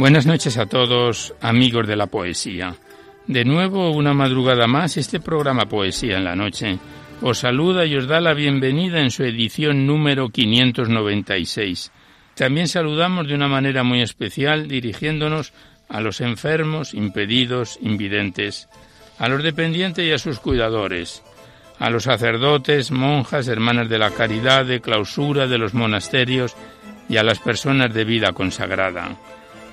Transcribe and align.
Buenas 0.00 0.24
noches 0.24 0.56
a 0.56 0.64
todos, 0.64 1.34
amigos 1.42 1.86
de 1.86 1.94
la 1.94 2.06
poesía. 2.06 2.74
De 3.26 3.44
nuevo, 3.44 3.90
una 3.90 4.14
madrugada 4.14 4.66
más, 4.66 4.96
este 4.96 5.20
programa 5.20 5.66
Poesía 5.66 6.16
en 6.16 6.24
la 6.24 6.34
Noche 6.34 6.78
os 7.20 7.40
saluda 7.40 7.84
y 7.84 7.94
os 7.96 8.06
da 8.06 8.18
la 8.18 8.32
bienvenida 8.32 9.00
en 9.00 9.10
su 9.10 9.24
edición 9.24 9.86
número 9.86 10.30
596. 10.30 11.92
También 12.34 12.66
saludamos 12.66 13.28
de 13.28 13.34
una 13.34 13.46
manera 13.46 13.82
muy 13.82 14.00
especial 14.00 14.68
dirigiéndonos 14.68 15.52
a 15.90 16.00
los 16.00 16.22
enfermos, 16.22 16.94
impedidos, 16.94 17.78
invidentes, 17.82 18.70
a 19.18 19.28
los 19.28 19.42
dependientes 19.42 20.02
y 20.02 20.12
a 20.12 20.18
sus 20.18 20.40
cuidadores, 20.40 21.22
a 21.78 21.90
los 21.90 22.04
sacerdotes, 22.04 22.90
monjas, 22.90 23.48
hermanas 23.48 23.90
de 23.90 23.98
la 23.98 24.12
caridad, 24.12 24.64
de 24.64 24.80
clausura 24.80 25.46
de 25.46 25.58
los 25.58 25.74
monasterios 25.74 26.56
y 27.10 27.18
a 27.18 27.22
las 27.22 27.38
personas 27.38 27.92
de 27.92 28.04
vida 28.06 28.32
consagrada 28.32 29.18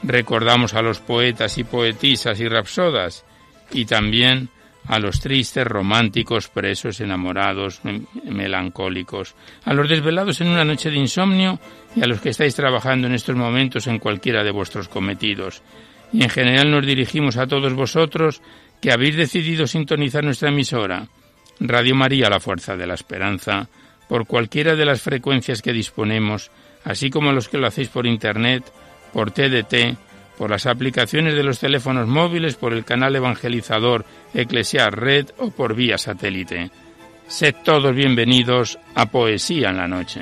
Recordamos 0.07 0.73
a 0.73 0.81
los 0.81 0.99
poetas 0.99 1.57
y 1.57 1.65
poetisas 1.65 2.39
y 2.39 2.47
rapsodas 2.47 3.25
y 3.71 3.83
también 3.83 4.47
a 4.85 4.99
los 4.99 5.19
tristes, 5.19 5.67
románticos, 5.67 6.47
presos, 6.47 7.01
enamorados, 7.01 7.81
melancólicos, 8.23 9.35
a 9.65 9.73
los 9.73 9.89
desvelados 9.89 10.39
en 10.39 10.47
una 10.47 10.63
noche 10.63 10.89
de 10.89 10.95
insomnio 10.95 11.59
y 11.93 12.03
a 12.03 12.07
los 12.07 12.21
que 12.21 12.29
estáis 12.29 12.55
trabajando 12.55 13.07
en 13.07 13.15
estos 13.15 13.35
momentos 13.35 13.85
en 13.87 13.99
cualquiera 13.99 14.45
de 14.45 14.51
vuestros 14.51 14.87
cometidos. 14.87 15.61
Y 16.13 16.23
en 16.23 16.29
general 16.29 16.71
nos 16.71 16.85
dirigimos 16.85 17.35
a 17.35 17.47
todos 17.47 17.73
vosotros 17.73 18.41
que 18.81 18.93
habéis 18.93 19.17
decidido 19.17 19.67
sintonizar 19.67 20.23
nuestra 20.23 20.47
emisora, 20.47 21.05
Radio 21.59 21.95
María, 21.95 22.29
la 22.29 22.39
Fuerza 22.39 22.77
de 22.77 22.87
la 22.87 22.93
Esperanza, 22.93 23.67
por 24.07 24.25
cualquiera 24.25 24.73
de 24.77 24.85
las 24.85 25.01
frecuencias 25.01 25.61
que 25.61 25.73
disponemos, 25.73 26.49
así 26.85 27.09
como 27.09 27.33
los 27.33 27.49
que 27.49 27.57
lo 27.57 27.67
hacéis 27.67 27.89
por 27.89 28.07
Internet, 28.07 28.71
por 29.13 29.31
TDT, 29.31 29.97
por 30.37 30.49
las 30.49 30.65
aplicaciones 30.65 31.35
de 31.35 31.43
los 31.43 31.59
teléfonos 31.59 32.07
móviles, 32.07 32.55
por 32.55 32.73
el 32.73 32.85
canal 32.85 33.15
evangelizador 33.15 34.05
Eclesiar 34.33 34.99
Red 34.99 35.27
o 35.37 35.51
por 35.51 35.75
vía 35.75 35.97
satélite. 35.97 36.69
Sed 37.27 37.55
todos 37.63 37.93
bienvenidos 37.93 38.79
a 38.95 39.07
Poesía 39.07 39.69
en 39.69 39.77
la 39.77 39.87
Noche. 39.87 40.21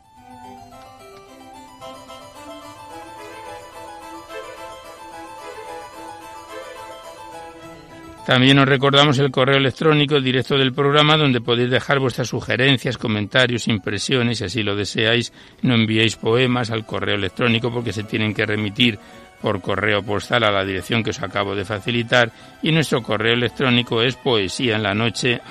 También 8.31 8.59
os 8.59 8.65
recordamos 8.65 9.19
el 9.19 9.29
correo 9.29 9.57
electrónico 9.57 10.21
directo 10.21 10.57
del 10.57 10.71
programa 10.71 11.17
donde 11.17 11.41
podéis 11.41 11.69
dejar 11.69 11.99
vuestras 11.99 12.29
sugerencias, 12.29 12.97
comentarios, 12.97 13.67
impresiones, 13.67 14.37
si 14.37 14.45
así 14.45 14.63
lo 14.63 14.73
deseáis. 14.73 15.33
No 15.63 15.75
enviéis 15.75 16.15
poemas 16.15 16.71
al 16.71 16.85
correo 16.85 17.15
electrónico 17.15 17.69
porque 17.73 17.91
se 17.91 18.05
tienen 18.05 18.33
que 18.33 18.45
remitir 18.45 18.97
por 19.41 19.59
correo 19.59 20.01
postal 20.01 20.45
a 20.45 20.51
la 20.51 20.63
dirección 20.63 21.03
que 21.03 21.09
os 21.09 21.21
acabo 21.21 21.55
de 21.55 21.65
facilitar 21.65 22.31
y 22.63 22.71
nuestro 22.71 23.03
correo 23.03 23.33
electrónico 23.33 24.01
es 24.01 24.15
poesía 24.15 24.77
en 24.77 24.83
la 24.83 24.93
noche 24.93 25.41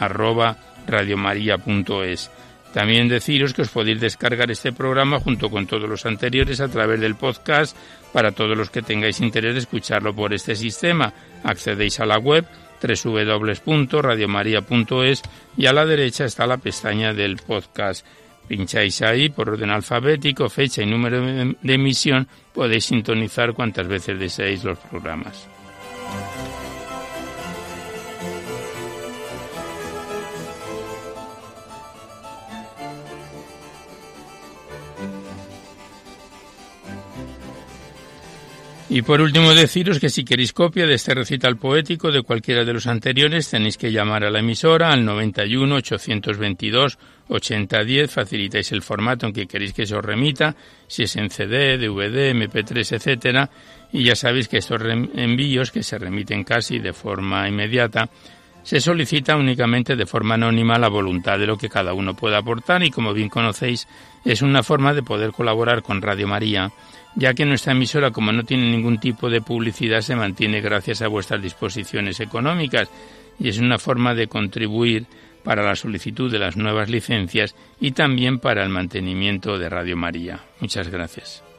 radiomaria.es. 0.86 2.30
También 2.72 3.08
deciros 3.08 3.52
que 3.52 3.62
os 3.62 3.70
podéis 3.70 4.00
descargar 4.00 4.48
este 4.50 4.72
programa 4.72 5.18
junto 5.18 5.50
con 5.50 5.66
todos 5.66 5.88
los 5.88 6.06
anteriores 6.06 6.60
a 6.60 6.68
través 6.68 7.00
del 7.00 7.16
podcast 7.16 7.76
para 8.12 8.30
todos 8.32 8.56
los 8.56 8.70
que 8.70 8.82
tengáis 8.82 9.20
interés 9.20 9.54
de 9.54 9.60
escucharlo 9.60 10.14
por 10.14 10.32
este 10.32 10.54
sistema. 10.54 11.12
Accedéis 11.42 11.98
a 12.00 12.06
la 12.06 12.18
web 12.18 12.46
www.radiomaria.es 12.80 15.22
y 15.56 15.66
a 15.66 15.72
la 15.72 15.84
derecha 15.84 16.24
está 16.24 16.46
la 16.46 16.58
pestaña 16.58 17.12
del 17.12 17.36
podcast. 17.36 18.06
Pincháis 18.46 19.02
ahí 19.02 19.28
por 19.28 19.50
orden 19.50 19.70
alfabético, 19.70 20.48
fecha 20.48 20.82
y 20.82 20.86
número 20.86 21.20
de 21.24 21.74
emisión, 21.74 22.26
podéis 22.52 22.86
sintonizar 22.86 23.52
cuantas 23.52 23.86
veces 23.86 24.18
deseéis 24.18 24.64
los 24.64 24.76
programas. 24.78 25.46
Y 38.92 39.02
por 39.02 39.20
último 39.20 39.54
deciros 39.54 40.00
que 40.00 40.10
si 40.10 40.24
queréis 40.24 40.52
copia 40.52 40.84
de 40.84 40.94
este 40.94 41.14
recital 41.14 41.56
poético 41.56 42.10
de 42.10 42.22
cualquiera 42.22 42.64
de 42.64 42.72
los 42.72 42.88
anteriores 42.88 43.48
tenéis 43.48 43.78
que 43.78 43.92
llamar 43.92 44.24
a 44.24 44.30
la 44.30 44.40
emisora 44.40 44.90
al 44.90 45.04
91 45.04 45.76
822 45.76 46.98
8010, 47.28 48.10
facilitáis 48.10 48.72
el 48.72 48.82
formato 48.82 49.26
en 49.26 49.32
que 49.32 49.46
queréis 49.46 49.74
que 49.74 49.86
se 49.86 49.94
os 49.94 50.04
remita, 50.04 50.56
si 50.88 51.04
es 51.04 51.14
en 51.14 51.30
CD, 51.30 51.78
DVD, 51.78 52.34
MP3, 52.34 52.96
etcétera, 52.96 53.48
y 53.92 54.02
ya 54.02 54.16
sabéis 54.16 54.48
que 54.48 54.58
estos 54.58 54.82
envíos 54.82 55.70
que 55.70 55.84
se 55.84 55.96
remiten 55.96 56.42
casi 56.42 56.80
de 56.80 56.92
forma 56.92 57.48
inmediata 57.48 58.10
se 58.64 58.80
solicita 58.80 59.36
únicamente 59.36 59.94
de 59.94 60.04
forma 60.04 60.34
anónima 60.34 60.80
la 60.80 60.88
voluntad 60.88 61.38
de 61.38 61.46
lo 61.46 61.56
que 61.56 61.68
cada 61.68 61.94
uno 61.94 62.14
pueda 62.14 62.38
aportar 62.38 62.82
y 62.82 62.90
como 62.90 63.14
bien 63.14 63.28
conocéis 63.28 63.86
es 64.24 64.42
una 64.42 64.64
forma 64.64 64.92
de 64.94 65.04
poder 65.04 65.30
colaborar 65.30 65.80
con 65.82 66.02
Radio 66.02 66.26
María 66.26 66.72
ya 67.14 67.34
que 67.34 67.44
nuestra 67.44 67.72
emisora, 67.72 68.10
como 68.10 68.32
no 68.32 68.44
tiene 68.44 68.70
ningún 68.70 68.98
tipo 68.98 69.28
de 69.28 69.40
publicidad, 69.40 70.00
se 70.00 70.16
mantiene 70.16 70.60
gracias 70.60 71.02
a 71.02 71.08
vuestras 71.08 71.42
disposiciones 71.42 72.20
económicas 72.20 72.88
y 73.38 73.48
es 73.48 73.58
una 73.58 73.78
forma 73.78 74.14
de 74.14 74.28
contribuir 74.28 75.06
para 75.42 75.62
la 75.62 75.74
solicitud 75.74 76.30
de 76.30 76.38
las 76.38 76.56
nuevas 76.56 76.90
licencias 76.90 77.54
y 77.80 77.92
también 77.92 78.38
para 78.38 78.62
el 78.62 78.68
mantenimiento 78.68 79.58
de 79.58 79.68
Radio 79.68 79.96
María. 79.96 80.40
Muchas 80.60 80.88
gracias. 80.88 81.49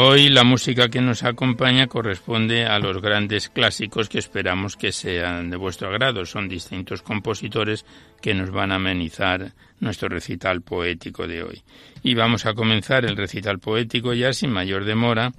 Hoy 0.00 0.28
la 0.28 0.44
música 0.44 0.88
que 0.88 1.00
nos 1.00 1.24
acompaña 1.24 1.88
corresponde 1.88 2.66
a 2.66 2.78
los 2.78 3.02
grandes 3.02 3.48
clásicos 3.48 4.08
que 4.08 4.20
esperamos 4.20 4.76
que 4.76 4.92
sean 4.92 5.50
de 5.50 5.56
vuestro 5.56 5.88
agrado. 5.88 6.24
Son 6.24 6.48
distintos 6.48 7.02
compositores 7.02 7.84
que 8.22 8.32
nos 8.32 8.52
van 8.52 8.70
a 8.70 8.76
amenizar 8.76 9.54
nuestro 9.80 10.08
recital 10.08 10.62
poético 10.62 11.26
de 11.26 11.42
hoy. 11.42 11.62
Y 12.04 12.14
vamos 12.14 12.46
a 12.46 12.54
comenzar 12.54 13.06
el 13.06 13.16
recital 13.16 13.58
poético 13.58 14.14
ya 14.14 14.32
sin 14.32 14.52
mayor 14.52 14.84
demora 14.84 15.32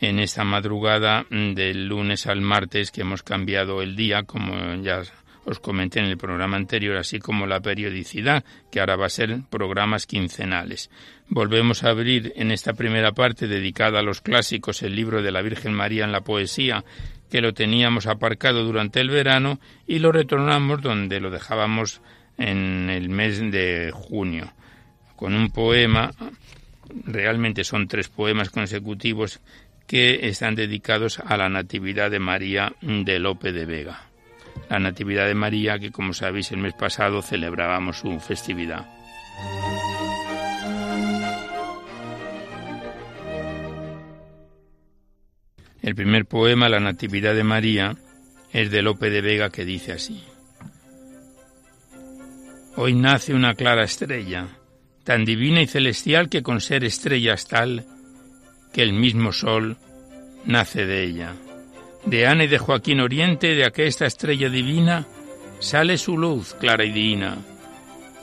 en 0.00 0.18
esta 0.18 0.44
madrugada 0.44 1.26
del 1.28 1.86
lunes 1.86 2.26
al 2.26 2.40
martes 2.40 2.92
que 2.92 3.02
hemos 3.02 3.22
cambiado 3.22 3.82
el 3.82 3.96
día, 3.96 4.22
como 4.22 4.82
ya 4.82 5.02
os 5.50 5.58
comenté 5.58 5.98
en 5.98 6.06
el 6.06 6.16
programa 6.16 6.56
anterior, 6.56 6.96
así 6.96 7.18
como 7.18 7.44
la 7.46 7.60
periodicidad, 7.60 8.44
que 8.70 8.78
ahora 8.78 8.94
va 8.94 9.06
a 9.06 9.10
ser 9.10 9.40
programas 9.50 10.06
quincenales. 10.06 10.90
Volvemos 11.28 11.82
a 11.82 11.90
abrir 11.90 12.32
en 12.36 12.52
esta 12.52 12.72
primera 12.72 13.12
parte 13.12 13.48
dedicada 13.48 13.98
a 13.98 14.02
los 14.02 14.20
clásicos 14.20 14.82
el 14.82 14.94
libro 14.94 15.22
de 15.22 15.32
la 15.32 15.42
Virgen 15.42 15.74
María 15.74 16.04
en 16.04 16.12
la 16.12 16.20
poesía, 16.20 16.84
que 17.28 17.40
lo 17.40 17.52
teníamos 17.52 18.06
aparcado 18.06 18.62
durante 18.62 19.00
el 19.00 19.10
verano, 19.10 19.58
y 19.88 19.98
lo 19.98 20.12
retornamos 20.12 20.82
donde 20.82 21.20
lo 21.20 21.30
dejábamos 21.30 22.00
en 22.38 22.88
el 22.88 23.08
mes 23.08 23.40
de 23.50 23.90
junio, 23.92 24.52
con 25.16 25.34
un 25.34 25.50
poema, 25.50 26.12
realmente 27.04 27.64
son 27.64 27.88
tres 27.88 28.08
poemas 28.08 28.50
consecutivos 28.50 29.40
que 29.86 30.28
están 30.28 30.54
dedicados 30.54 31.18
a 31.18 31.36
la 31.36 31.48
Natividad 31.48 32.10
de 32.10 32.20
María 32.20 32.72
de 32.80 33.18
Lope 33.18 33.50
de 33.52 33.66
Vega. 33.66 34.09
La 34.68 34.78
Natividad 34.78 35.26
de 35.26 35.34
María, 35.34 35.78
que 35.78 35.90
como 35.90 36.12
sabéis 36.12 36.52
el 36.52 36.58
mes 36.58 36.74
pasado 36.74 37.22
celebrábamos 37.22 37.98
su 37.98 38.18
festividad. 38.20 38.86
El 45.82 45.94
primer 45.94 46.26
poema, 46.26 46.68
La 46.68 46.78
Natividad 46.78 47.34
de 47.34 47.42
María, 47.42 47.96
es 48.52 48.70
de 48.70 48.82
Lope 48.82 49.10
de 49.10 49.20
Vega 49.20 49.50
que 49.50 49.64
dice 49.64 49.92
así. 49.92 50.22
Hoy 52.76 52.94
nace 52.94 53.34
una 53.34 53.54
clara 53.54 53.84
estrella, 53.84 54.48
tan 55.04 55.24
divina 55.24 55.62
y 55.62 55.66
celestial 55.66 56.28
que 56.28 56.42
con 56.42 56.60
ser 56.60 56.84
estrella 56.84 57.34
es 57.34 57.46
tal 57.46 57.86
que 58.72 58.82
el 58.82 58.92
mismo 58.92 59.32
sol 59.32 59.78
nace 60.44 60.86
de 60.86 61.02
ella. 61.02 61.34
De 62.04 62.26
Ana 62.26 62.44
y 62.44 62.48
de 62.48 62.58
Joaquín 62.58 63.00
Oriente, 63.00 63.54
de 63.54 63.64
aquesta 63.64 64.06
estrella 64.06 64.48
divina, 64.48 65.06
sale 65.58 65.98
su 65.98 66.16
luz 66.16 66.54
clara 66.54 66.84
y 66.84 66.92
divina, 66.92 67.38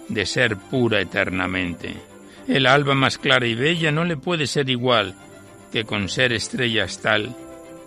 de 0.10 0.26
ser 0.26 0.58
pura 0.58 1.00
eternamente. 1.00 1.96
El 2.48 2.66
alba 2.66 2.96
más 2.96 3.18
clara 3.18 3.46
y 3.46 3.56
bella 3.56 3.92
no 3.92 4.06
le 4.06 4.18
puede 4.18 4.48
ser 4.48 4.70
igual 4.70 5.16
que 5.72 5.84
con 5.84 6.10
ser 6.10 6.34
estrella 6.34 6.86
es 6.86 7.02
tal 7.02 7.36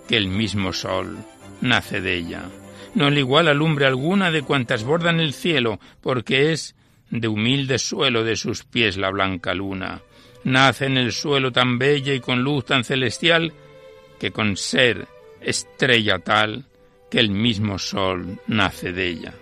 que 0.09 0.17
el 0.17 0.29
mismo 0.29 0.73
sol 0.73 1.17
nace 1.61 2.01
de 2.01 2.17
ella. 2.17 2.43
No 2.95 3.11
le 3.11 3.21
iguala 3.21 3.55
lumbre 3.55 3.87
alguna 3.87 4.31
de 4.31 4.43
cuantas 4.43 4.85
bordan 4.85 5.21
el 5.21 5.33
cielo, 5.33 5.79
porque 6.01 6.53
es 6.53 6.75
de 7.11 7.29
humilde 7.29 7.79
suelo 7.79 8.25
de 8.25 8.37
sus 8.37 8.65
pies 8.65 8.97
la 8.97 9.11
blanca 9.11 9.55
luna. 9.55 10.03
Nace 10.45 10.87
en 10.87 10.97
el 10.97 11.13
suelo 11.13 11.53
tan 11.53 11.79
bella 11.79 12.15
y 12.15 12.21
con 12.21 12.43
luz 12.43 12.65
tan 12.65 12.85
celestial, 12.85 13.53
que 14.19 14.31
con 14.31 14.57
ser 14.57 15.07
estrella 15.41 16.19
tal, 16.19 16.65
que 17.11 17.19
el 17.19 17.31
mismo 17.31 17.79
sol 17.79 18.39
nace 18.47 18.93
de 18.93 19.09
ella. 19.09 19.35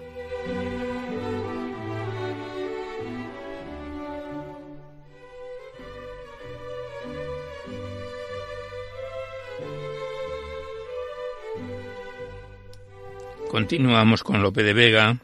Continuamos 13.51 14.23
con 14.23 14.43
Lope 14.43 14.63
de 14.63 14.75
Vega 14.75 15.19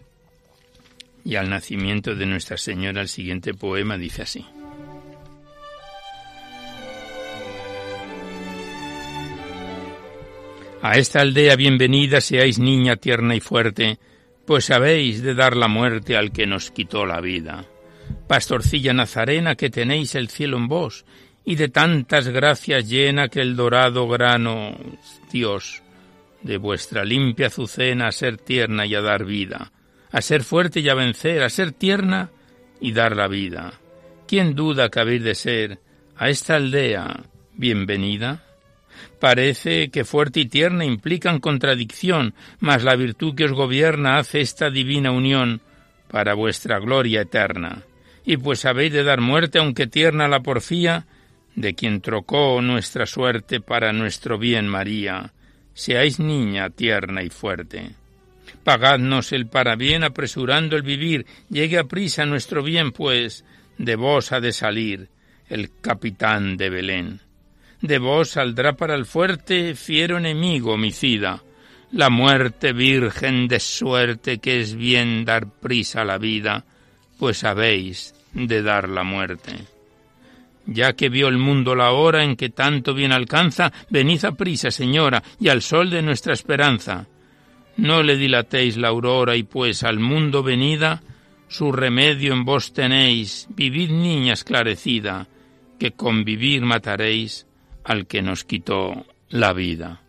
y 1.24 1.36
al 1.36 1.50
nacimiento 1.50 2.14
de 2.14 2.26
Nuestra 2.26 2.56
Señora 2.56 3.02
el 3.02 3.08
siguiente 3.08 3.54
poema 3.54 3.98
dice 3.98 4.22
así. 4.22 4.46
A 10.84 10.98
esta 10.98 11.22
aldea 11.22 11.56
bienvenida 11.56 12.20
seáis 12.20 12.58
niña 12.58 12.96
tierna 12.96 13.34
y 13.34 13.40
fuerte, 13.40 13.98
pues 14.46 14.66
sabéis 14.66 15.22
de 15.22 15.34
dar 15.34 15.56
la 15.56 15.66
muerte 15.66 16.14
al 16.14 16.30
que 16.30 16.46
nos 16.46 16.70
quitó 16.70 17.06
la 17.06 17.22
vida. 17.22 17.64
Pastorcilla 18.28 18.92
nazarena 18.92 19.54
que 19.54 19.70
tenéis 19.70 20.14
el 20.14 20.28
cielo 20.28 20.58
en 20.58 20.68
vos, 20.68 21.06
y 21.42 21.54
de 21.54 21.70
tantas 21.70 22.28
gracias 22.28 22.86
llena 22.86 23.28
que 23.28 23.40
el 23.40 23.56
dorado 23.56 24.06
grano, 24.08 24.76
Dios, 25.32 25.82
de 26.42 26.58
vuestra 26.58 27.02
limpia 27.02 27.46
azucena 27.46 28.08
a 28.08 28.12
ser 28.12 28.36
tierna 28.36 28.84
y 28.84 28.94
a 28.94 29.00
dar 29.00 29.24
vida, 29.24 29.72
a 30.12 30.20
ser 30.20 30.44
fuerte 30.44 30.80
y 30.80 30.90
a 30.90 30.94
vencer, 30.94 31.44
a 31.44 31.48
ser 31.48 31.72
tierna 31.72 32.30
y 32.78 32.92
dar 32.92 33.16
la 33.16 33.26
vida. 33.26 33.80
¿Quién 34.28 34.54
duda 34.54 34.90
que 34.90 35.00
habéis 35.00 35.24
de 35.24 35.34
ser 35.34 35.78
a 36.14 36.28
esta 36.28 36.56
aldea 36.56 37.24
bienvenida? 37.54 38.53
Parece 39.20 39.90
que 39.90 40.04
fuerte 40.04 40.40
y 40.40 40.46
tierna 40.46 40.84
implican 40.84 41.40
contradicción, 41.40 42.34
mas 42.60 42.84
la 42.84 42.96
virtud 42.96 43.34
que 43.34 43.44
os 43.44 43.52
gobierna 43.52 44.18
hace 44.18 44.40
esta 44.40 44.70
divina 44.70 45.10
unión 45.10 45.60
para 46.08 46.34
vuestra 46.34 46.78
gloria 46.78 47.22
eterna. 47.22 47.82
Y 48.24 48.36
pues 48.36 48.64
habéis 48.64 48.92
de 48.92 49.04
dar 49.04 49.20
muerte, 49.20 49.58
aunque 49.58 49.86
tierna 49.86 50.28
la 50.28 50.40
porfía, 50.40 51.06
de 51.54 51.74
quien 51.74 52.00
trocó 52.00 52.60
nuestra 52.62 53.06
suerte 53.06 53.60
para 53.60 53.92
nuestro 53.92 54.38
bien 54.38 54.68
María, 54.68 55.32
seáis 55.72 56.18
niña 56.18 56.70
tierna 56.70 57.22
y 57.22 57.30
fuerte. 57.30 57.90
Pagadnos 58.62 59.32
el 59.32 59.46
para 59.46 59.76
bien 59.76 60.04
apresurando 60.04 60.76
el 60.76 60.82
vivir, 60.82 61.26
llegue 61.50 61.78
a 61.78 61.84
prisa 61.84 62.24
nuestro 62.24 62.62
bien, 62.62 62.92
pues 62.92 63.44
de 63.78 63.96
vos 63.96 64.32
ha 64.32 64.40
de 64.40 64.52
salir 64.52 65.08
el 65.48 65.70
capitán 65.80 66.56
de 66.56 66.70
Belén. 66.70 67.20
De 67.84 67.98
vos 67.98 68.30
saldrá 68.30 68.72
para 68.78 68.94
el 68.94 69.04
fuerte 69.04 69.74
fiero 69.74 70.16
enemigo 70.16 70.72
homicida, 70.72 71.42
la 71.92 72.08
muerte 72.08 72.72
virgen 72.72 73.46
de 73.46 73.60
suerte 73.60 74.38
que 74.38 74.58
es 74.58 74.74
bien 74.74 75.26
dar 75.26 75.50
prisa 75.50 76.00
a 76.00 76.04
la 76.06 76.16
vida, 76.16 76.64
pues 77.18 77.44
habéis 77.44 78.14
de 78.32 78.62
dar 78.62 78.88
la 78.88 79.04
muerte. 79.04 79.66
Ya 80.64 80.94
que 80.94 81.10
vio 81.10 81.28
el 81.28 81.36
mundo 81.36 81.74
la 81.74 81.92
hora 81.92 82.24
en 82.24 82.36
que 82.36 82.48
tanto 82.48 82.94
bien 82.94 83.12
alcanza, 83.12 83.70
venid 83.90 84.24
a 84.24 84.32
prisa, 84.32 84.70
señora, 84.70 85.22
y 85.38 85.48
al 85.48 85.60
sol 85.60 85.90
de 85.90 86.00
nuestra 86.00 86.32
esperanza. 86.32 87.06
No 87.76 88.02
le 88.02 88.16
dilatéis 88.16 88.78
la 88.78 88.88
aurora 88.88 89.36
y 89.36 89.42
pues 89.42 89.82
al 89.82 89.98
mundo 89.98 90.42
venida, 90.42 91.02
su 91.48 91.70
remedio 91.70 92.32
en 92.32 92.46
vos 92.46 92.72
tenéis, 92.72 93.46
vivid 93.50 93.90
niña 93.90 94.32
esclarecida, 94.32 95.28
que 95.78 95.90
con 95.90 96.24
vivir 96.24 96.62
mataréis 96.62 97.46
al 97.84 98.06
que 98.06 98.22
nos 98.22 98.44
quitó 98.44 99.04
la 99.28 99.52
vida. 99.52 100.00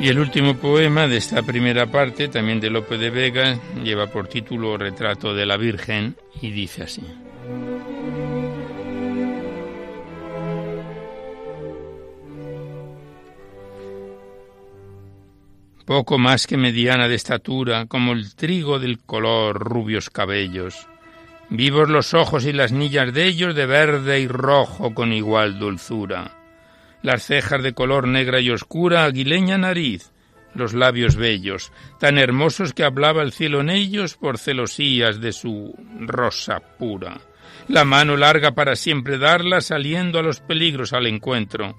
Y 0.00 0.08
el 0.08 0.18
último 0.18 0.56
poema 0.56 1.06
de 1.06 1.18
esta 1.18 1.42
primera 1.42 1.86
parte, 1.86 2.28
también 2.28 2.58
de 2.58 2.70
Lope 2.70 2.96
de 2.96 3.10
Vega, 3.10 3.58
lleva 3.84 4.06
por 4.06 4.28
título 4.28 4.78
Retrato 4.78 5.34
de 5.34 5.44
la 5.44 5.58
Virgen 5.58 6.16
y 6.40 6.50
dice 6.52 6.84
así. 6.84 7.02
Poco 15.84 16.18
más 16.18 16.46
que 16.46 16.56
mediana 16.56 17.08
de 17.08 17.14
estatura, 17.14 17.86
como 17.86 18.12
el 18.12 18.34
trigo 18.34 18.78
del 18.78 18.98
color 18.98 19.58
rubios 19.58 20.10
cabellos, 20.10 20.86
vivos 21.48 21.88
los 21.88 22.14
ojos 22.14 22.44
y 22.44 22.52
las 22.52 22.70
nillas 22.70 23.12
de 23.12 23.26
ellos 23.26 23.54
de 23.54 23.66
verde 23.66 24.20
y 24.20 24.28
rojo 24.28 24.94
con 24.94 25.12
igual 25.12 25.58
dulzura. 25.58 26.36
Las 27.02 27.24
cejas 27.24 27.62
de 27.62 27.72
color 27.72 28.06
negra 28.06 28.40
y 28.40 28.50
oscura, 28.50 29.04
aguileña 29.04 29.58
nariz, 29.58 30.12
los 30.54 30.74
labios 30.74 31.16
bellos, 31.16 31.72
tan 31.98 32.18
hermosos 32.18 32.74
que 32.74 32.84
hablaba 32.84 33.22
el 33.22 33.32
cielo 33.32 33.60
en 33.60 33.70
ellos 33.70 34.16
por 34.16 34.38
celosías 34.38 35.20
de 35.20 35.32
su 35.32 35.74
rosa 35.98 36.60
pura. 36.60 37.20
La 37.68 37.84
mano 37.84 38.16
larga 38.16 38.52
para 38.52 38.76
siempre 38.76 39.18
darla, 39.18 39.60
saliendo 39.60 40.18
a 40.18 40.22
los 40.22 40.40
peligros 40.40 40.92
al 40.92 41.06
encuentro 41.06 41.76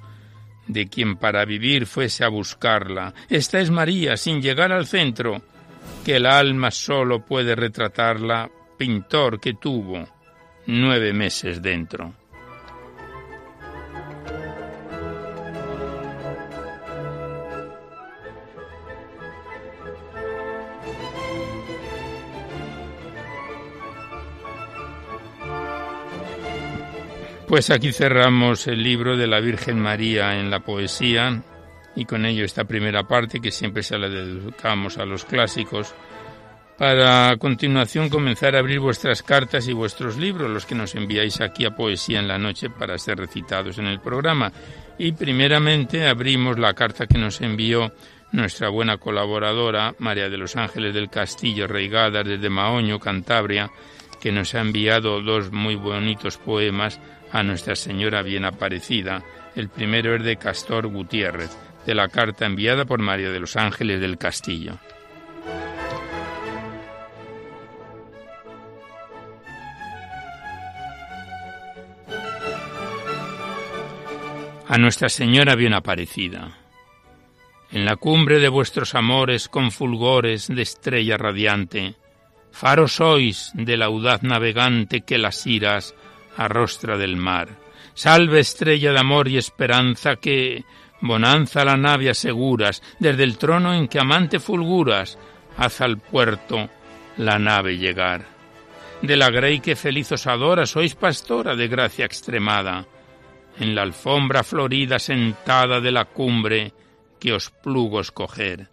de 0.67 0.87
quien 0.87 1.17
para 1.17 1.45
vivir 1.45 1.85
fuese 1.85 2.23
a 2.23 2.29
buscarla. 2.29 3.13
Esta 3.29 3.59
es 3.59 3.69
María, 3.69 4.17
sin 4.17 4.41
llegar 4.41 4.71
al 4.71 4.87
centro, 4.87 5.41
que 6.05 6.17
el 6.17 6.25
alma 6.25 6.71
solo 6.71 7.25
puede 7.25 7.55
retratarla, 7.55 8.49
pintor 8.77 9.39
que 9.39 9.53
tuvo 9.53 10.07
nueve 10.67 11.13
meses 11.13 11.61
dentro. 11.61 12.20
Pues 27.51 27.69
aquí 27.69 27.91
cerramos 27.91 28.65
el 28.67 28.81
libro 28.81 29.17
de 29.17 29.27
la 29.27 29.41
Virgen 29.41 29.77
María 29.77 30.39
en 30.39 30.49
la 30.49 30.61
poesía 30.61 31.43
y 31.97 32.05
con 32.05 32.25
ello 32.25 32.45
esta 32.45 32.63
primera 32.63 33.03
parte 33.03 33.41
que 33.41 33.51
siempre 33.51 33.83
se 33.83 33.97
la 33.97 34.07
dedicamos 34.07 34.97
a 34.97 35.03
los 35.03 35.25
clásicos 35.25 35.93
para 36.77 37.29
a 37.29 37.35
continuación 37.35 38.07
comenzar 38.07 38.55
a 38.55 38.59
abrir 38.59 38.79
vuestras 38.79 39.21
cartas 39.21 39.67
y 39.67 39.73
vuestros 39.73 40.15
libros, 40.15 40.49
los 40.49 40.65
que 40.65 40.75
nos 40.75 40.95
enviáis 40.95 41.41
aquí 41.41 41.65
a 41.65 41.75
Poesía 41.75 42.19
en 42.19 42.29
la 42.29 42.37
Noche 42.37 42.69
para 42.69 42.97
ser 42.97 43.17
recitados 43.17 43.77
en 43.79 43.87
el 43.87 43.99
programa. 43.99 44.49
Y 44.97 45.11
primeramente 45.11 46.07
abrimos 46.07 46.57
la 46.57 46.73
carta 46.73 47.05
que 47.05 47.17
nos 47.17 47.41
envió 47.41 47.91
nuestra 48.31 48.69
buena 48.69 48.95
colaboradora, 48.95 49.93
María 49.99 50.29
de 50.29 50.37
los 50.37 50.55
Ángeles 50.55 50.93
del 50.93 51.09
Castillo 51.09 51.67
Reigadas 51.67 52.25
desde 52.25 52.49
Maoño, 52.49 52.97
Cantabria, 52.97 53.69
que 54.21 54.31
nos 54.31 54.55
ha 54.55 54.61
enviado 54.61 55.21
dos 55.21 55.51
muy 55.51 55.75
bonitos 55.75 56.37
poemas 56.37 56.97
a 57.31 57.43
Nuestra 57.43 57.75
Señora 57.75 58.21
Bien 58.21 58.45
Aparecida. 58.45 59.23
El 59.55 59.69
primero 59.69 60.15
es 60.15 60.23
de 60.23 60.37
Castor 60.37 60.87
Gutiérrez, 60.87 61.55
de 61.85 61.95
la 61.95 62.07
carta 62.07 62.45
enviada 62.45 62.85
por 62.85 62.99
María 62.99 63.31
de 63.31 63.39
los 63.39 63.55
Ángeles 63.55 64.01
del 64.01 64.17
Castillo. 64.17 64.77
A 74.67 74.77
Nuestra 74.77 75.09
Señora 75.09 75.55
Bien 75.55 75.73
Aparecida. 75.73 76.57
En 77.71 77.85
la 77.85 77.95
cumbre 77.95 78.39
de 78.39 78.49
vuestros 78.49 78.95
amores 78.95 79.47
con 79.47 79.71
fulgores 79.71 80.47
de 80.47 80.61
estrella 80.61 81.17
radiante, 81.17 81.95
faro 82.51 82.87
sois 82.87 83.51
del 83.53 83.81
audaz 83.81 84.23
navegante 84.23 85.01
que 85.01 85.17
las 85.17 85.47
iras 85.47 85.95
arrostra 86.37 86.97
del 86.97 87.15
mar. 87.15 87.49
Salve 87.93 88.39
estrella 88.39 88.91
de 88.93 88.99
amor 88.99 89.27
y 89.27 89.37
esperanza 89.37 90.15
que, 90.15 90.63
bonanza 91.01 91.65
la 91.65 91.77
nave 91.77 92.09
aseguras, 92.09 92.81
desde 92.99 93.23
el 93.23 93.37
trono 93.37 93.73
en 93.73 93.87
que 93.87 93.99
amante 93.99 94.39
fulguras, 94.39 95.17
haz 95.57 95.81
al 95.81 95.97
puerto 95.97 96.69
la 97.17 97.37
nave 97.37 97.77
llegar. 97.77 98.25
De 99.01 99.17
la 99.17 99.29
grey 99.29 99.59
que 99.59 99.75
feliz 99.75 100.11
os 100.11 100.27
adora, 100.27 100.65
sois 100.65 100.95
pastora 100.95 101.55
de 101.55 101.67
gracia 101.67 102.05
extremada. 102.05 102.85
En 103.59 103.75
la 103.75 103.81
alfombra 103.81 104.43
florida 104.43 104.99
sentada 104.99 105.81
de 105.81 105.91
la 105.91 106.05
cumbre 106.05 106.73
que 107.19 107.33
os 107.33 107.49
plugo 107.49 107.99
escoger. 107.99 108.69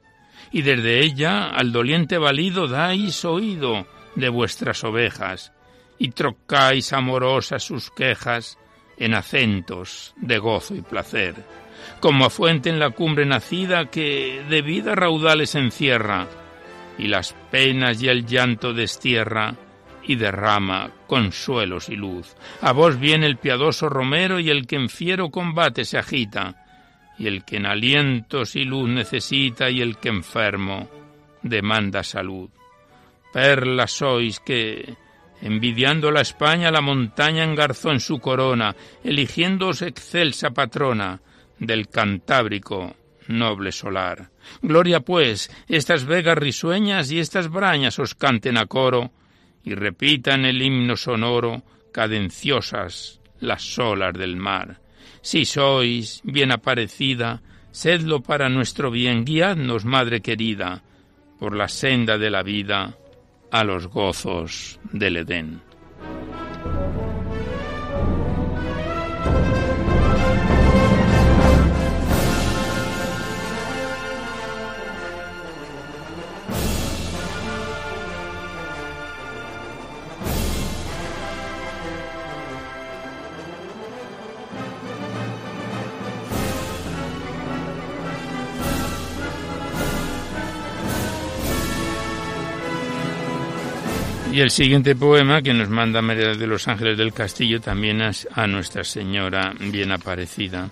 Y 0.53 0.63
desde 0.63 1.01
ella 1.01 1.49
al 1.49 1.73
doliente 1.73 2.19
valido 2.19 2.69
dais 2.69 3.25
oído 3.25 3.87
de 4.15 4.29
vuestras 4.29 4.85
ovejas 4.85 5.53
y 5.99 6.11
trocáis 6.11 6.93
amorosas 6.93 7.63
sus 7.63 7.91
quejas 7.91 8.59
en 8.97 9.15
acentos 9.15 10.15
de 10.17 10.39
gozo 10.39 10.75
y 10.75 10.83
placer, 10.83 11.35
como 12.01 12.27
a 12.27 12.31
fuente 12.31 12.71
en 12.71 12.79
la 12.79 12.91
cumbre 12.91 13.27
nacida 13.27 13.91
que 13.91 14.45
de 14.49 14.63
vida 14.63 14.95
raudales 14.95 15.55
encierra, 15.55 16.27
y 16.99 17.07
las 17.07 17.35
penas 17.51 18.03
y 18.03 18.09
el 18.09 18.27
llanto 18.27 18.73
destierra, 18.73 19.55
y 20.03 20.17
derrama 20.17 20.91
consuelos 21.07 21.91
y 21.91 21.97
luz. 21.97 22.35
A 22.63 22.73
vos 22.73 22.99
viene 22.99 23.27
el 23.27 23.37
piadoso 23.37 23.91
romero 23.91 24.41
y 24.41 24.49
el 24.49 24.67
que 24.67 24.77
en 24.77 24.89
fiero 24.89 25.31
combate 25.31 25.85
se 25.85 25.99
agita, 25.99 26.65
y 27.19 27.27
el 27.27 27.45
que 27.45 27.57
en 27.57 27.67
alientos 27.67 28.57
y 28.57 28.65
luz 28.65 28.89
necesita 28.89 29.69
y 29.69 29.83
el 29.83 29.99
que 29.99 30.09
enfermo 30.09 30.89
demanda 31.43 32.03
salud. 32.03 32.49
Perla 33.33 33.87
sois 33.87 34.41
que 34.41 34.97
Envidiando 35.41 36.11
la 36.11 36.21
España, 36.21 36.71
la 36.71 36.81
montaña 36.81 37.45
engarzó 37.45 37.93
en 37.93 38.01
su 38.01 38.19
corona, 38.19 38.75
eligiéndoos 39.05 39.83
excelsa 39.83 40.51
patrona 40.51 41.21
del 41.59 41.89
Cantábrico 41.89 42.95
noble 43.29 43.73
solar. 43.73 44.31
Gloria 44.63 45.01
pues, 45.01 45.51
estas 45.69 46.05
vegas 46.05 46.39
risueñas 46.39 47.11
y 47.13 47.21
estas 47.21 47.49
brañas 47.49 47.99
os 47.99 48.15
canten 48.15 48.57
a 48.57 48.67
coro 48.67 49.13
y 49.63 49.75
repitan 49.75 50.45
el 50.45 50.61
himno 50.63 50.97
sonoro 50.97 51.63
cadenciosas 51.93 53.21
las 53.41 53.79
olas 53.79 54.15
del 54.15 54.37
mar. 54.37 54.81
Si 55.21 55.45
sois 55.45 56.21
bien 56.25 56.53
aparecida, 56.53 57.43
sedlo 57.71 58.23
para 58.23 58.49
nuestro 58.49 58.91
bien, 58.91 59.25
guiadnos, 59.25 59.85
Madre 59.85 60.21
querida, 60.21 60.83
por 61.39 61.55
la 61.55 61.69
senda 61.69 62.19
de 62.19 62.31
la 62.31 62.43
vida 62.43 62.97
a 63.51 63.65
los 63.65 63.89
gozos 63.89 64.79
del 64.93 65.19
Edén. 65.19 65.68
Y 94.39 94.41
el 94.41 94.53
siguiente 94.53 94.95
poema 94.95 95.43
que 95.43 95.53
nos 95.53 95.69
manda 95.69 96.01
María 96.01 96.33
de 96.33 96.47
los 96.47 96.69
Ángeles 96.69 96.97
del 96.97 97.13
Castillo 97.13 97.61
también 97.61 98.01
es 98.01 98.29
a 98.33 98.47
Nuestra 98.47 98.85
Señora 98.85 99.53
bien 99.59 99.91
aparecida. 99.91 100.71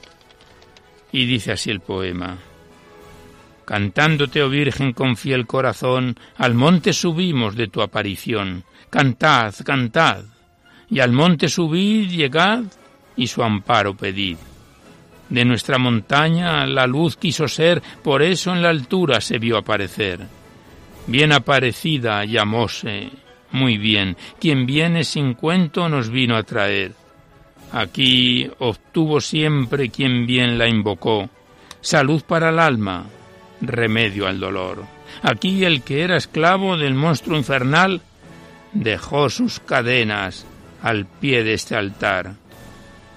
Y 1.10 1.26
dice 1.26 1.50
así 1.50 1.72
el 1.72 1.80
poema. 1.80 2.38
Cantándote, 3.64 4.40
oh 4.44 4.48
Virgen, 4.48 4.92
con 4.92 5.16
fiel 5.16 5.48
corazón, 5.48 6.16
al 6.36 6.54
monte 6.54 6.92
subimos 6.92 7.56
de 7.56 7.66
tu 7.66 7.82
aparición. 7.82 8.62
Cantad, 8.88 9.52
cantad, 9.64 10.22
y 10.88 11.00
al 11.00 11.10
monte 11.10 11.48
subid, 11.48 12.08
llegad, 12.08 12.62
y 13.16 13.26
su 13.26 13.42
amparo 13.42 13.96
pedid. 13.96 14.36
De 15.28 15.44
nuestra 15.44 15.76
montaña 15.76 16.68
la 16.68 16.86
luz 16.86 17.16
quiso 17.16 17.48
ser, 17.48 17.82
por 18.04 18.22
eso 18.22 18.52
en 18.52 18.62
la 18.62 18.68
altura 18.68 19.20
se 19.20 19.38
vio 19.38 19.58
aparecer. 19.58 20.20
Bien 21.08 21.32
aparecida 21.32 22.24
llamóse, 22.24 23.10
muy 23.56 23.78
bien, 23.78 24.16
quien 24.38 24.66
viene 24.66 25.02
sin 25.02 25.34
cuento 25.34 25.88
nos 25.88 26.10
vino 26.10 26.36
a 26.36 26.44
traer. 26.44 26.92
Aquí 27.72 28.48
obtuvo 28.58 29.20
siempre 29.20 29.88
quien 29.90 30.26
bien 30.26 30.58
la 30.58 30.68
invocó, 30.68 31.28
salud 31.80 32.22
para 32.22 32.50
el 32.50 32.60
alma, 32.60 33.06
remedio 33.60 34.28
al 34.28 34.38
dolor. 34.38 34.84
Aquí 35.22 35.64
el 35.64 35.82
que 35.82 36.02
era 36.02 36.16
esclavo 36.16 36.76
del 36.76 36.94
monstruo 36.94 37.36
infernal 37.36 38.02
dejó 38.72 39.30
sus 39.30 39.58
cadenas 39.58 40.46
al 40.82 41.06
pie 41.06 41.42
de 41.42 41.54
este 41.54 41.74
altar. 41.74 42.34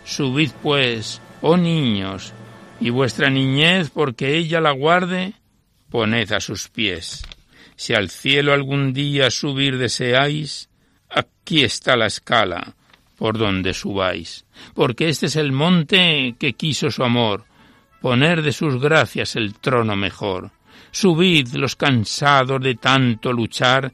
Subid 0.05 0.51
pues, 0.63 1.21
oh 1.41 1.57
niños, 1.57 2.33
y 2.79 2.89
vuestra 2.89 3.29
niñez, 3.29 3.89
porque 3.89 4.37
ella 4.37 4.61
la 4.61 4.71
guarde, 4.71 5.33
poned 5.89 6.31
a 6.31 6.39
sus 6.39 6.69
pies. 6.69 7.23
Si 7.79 7.93
al 7.93 8.09
cielo 8.09 8.51
algún 8.51 8.91
día 8.91 9.31
subir 9.31 9.77
deseáis, 9.77 10.69
aquí 11.09 11.63
está 11.63 11.95
la 11.95 12.07
escala 12.07 12.75
por 13.15 13.37
donde 13.37 13.73
subáis, 13.73 14.45
porque 14.73 15.07
este 15.07 15.27
es 15.27 15.37
el 15.37 15.53
monte 15.53 16.35
que 16.37 16.55
quiso 16.55 16.91
su 16.91 17.05
amor, 17.05 17.45
poner 18.01 18.41
de 18.41 18.51
sus 18.51 18.81
gracias 18.81 19.37
el 19.37 19.53
trono 19.53 19.95
mejor. 19.95 20.51
Subid 20.91 21.53
los 21.53 21.77
cansados 21.77 22.59
de 22.61 22.75
tanto 22.75 23.31
luchar, 23.31 23.93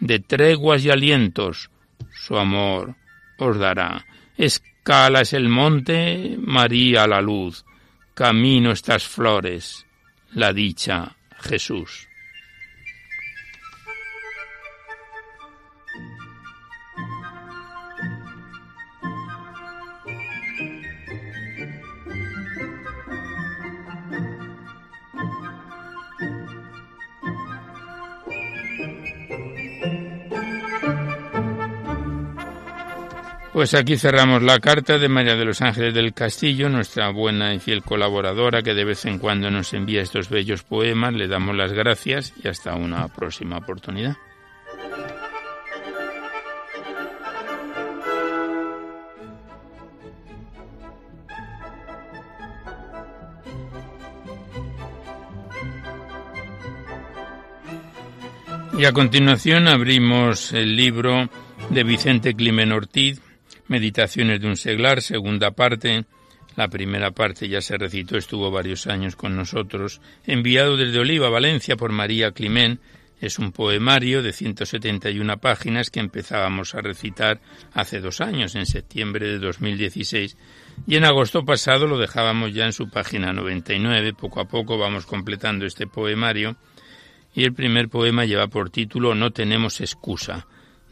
de 0.00 0.18
treguas 0.20 0.82
y 0.86 0.88
alientos, 0.88 1.68
su 2.14 2.38
amor 2.38 2.94
os 3.36 3.58
dará. 3.58 4.06
Escala 4.38 5.20
es 5.20 5.34
el 5.34 5.50
monte, 5.50 6.38
María 6.40 7.06
la 7.06 7.20
luz, 7.20 7.66
camino 8.14 8.70
estas 8.70 9.06
flores, 9.06 9.84
la 10.32 10.54
dicha 10.54 11.14
Jesús. 11.38 12.05
Pues 33.56 33.72
aquí 33.72 33.96
cerramos 33.96 34.42
la 34.42 34.60
carta 34.60 34.98
de 34.98 35.08
María 35.08 35.34
de 35.34 35.46
los 35.46 35.62
Ángeles 35.62 35.94
del 35.94 36.12
Castillo, 36.12 36.68
nuestra 36.68 37.08
buena 37.08 37.54
y 37.54 37.58
fiel 37.58 37.82
colaboradora 37.82 38.60
que 38.60 38.74
de 38.74 38.84
vez 38.84 39.06
en 39.06 39.18
cuando 39.18 39.50
nos 39.50 39.72
envía 39.72 40.02
estos 40.02 40.28
bellos 40.28 40.62
poemas. 40.62 41.14
Le 41.14 41.26
damos 41.26 41.56
las 41.56 41.72
gracias 41.72 42.34
y 42.44 42.48
hasta 42.48 42.74
una 42.74 43.08
próxima 43.08 43.56
oportunidad. 43.56 44.18
Y 58.78 58.84
a 58.84 58.92
continuación 58.92 59.66
abrimos 59.66 60.52
el 60.52 60.76
libro 60.76 61.30
de 61.70 61.84
Vicente 61.84 62.34
Climen 62.34 62.72
Ortiz, 62.72 63.22
Meditaciones 63.68 64.40
de 64.40 64.46
un 64.46 64.56
seglar, 64.56 65.02
segunda 65.02 65.50
parte, 65.50 66.04
La 66.54 66.68
primera 66.68 67.10
parte 67.10 67.48
ya 67.48 67.60
se 67.60 67.76
recitó, 67.76 68.16
estuvo 68.16 68.50
varios 68.50 68.86
años 68.86 69.14
con 69.14 69.36
nosotros, 69.36 70.00
enviado 70.24 70.78
desde 70.78 71.00
Oliva, 71.00 71.28
Valencia, 71.28 71.76
por 71.76 71.92
María 71.92 72.30
Climén. 72.30 72.80
Es 73.20 73.38
un 73.38 73.52
poemario 73.52 74.22
de 74.22 74.32
171 74.32 75.36
páginas 75.38 75.90
que 75.90 76.00
empezábamos 76.00 76.74
a 76.74 76.80
recitar 76.80 77.40
hace 77.74 78.00
dos 78.00 78.22
años, 78.22 78.54
en 78.54 78.64
septiembre 78.64 79.26
de 79.26 79.38
2016, 79.38 80.36
y 80.86 80.96
en 80.96 81.04
agosto 81.04 81.44
pasado 81.44 81.86
lo 81.86 81.98
dejábamos 81.98 82.54
ya 82.54 82.64
en 82.64 82.72
su 82.72 82.88
página 82.88 83.34
99. 83.34 84.14
Poco 84.14 84.40
a 84.40 84.48
poco 84.48 84.78
vamos 84.78 85.04
completando 85.04 85.66
este 85.66 85.86
poemario, 85.86 86.56
y 87.34 87.44
el 87.44 87.52
primer 87.52 87.90
poema 87.90 88.24
lleva 88.24 88.46
por 88.46 88.70
título 88.70 89.14
No 89.14 89.32
tenemos 89.32 89.82
excusa, 89.82 90.46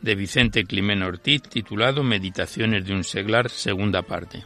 de 0.05 0.15
Vicente 0.15 0.67
Climén 0.67 1.03
Ortiz, 1.03 1.41
titulado 1.49 2.03
Meditaciones 2.03 2.85
de 2.85 2.93
un 2.93 3.05
seglar, 3.05 3.49
segunda 3.49 4.03
parte. 4.03 4.45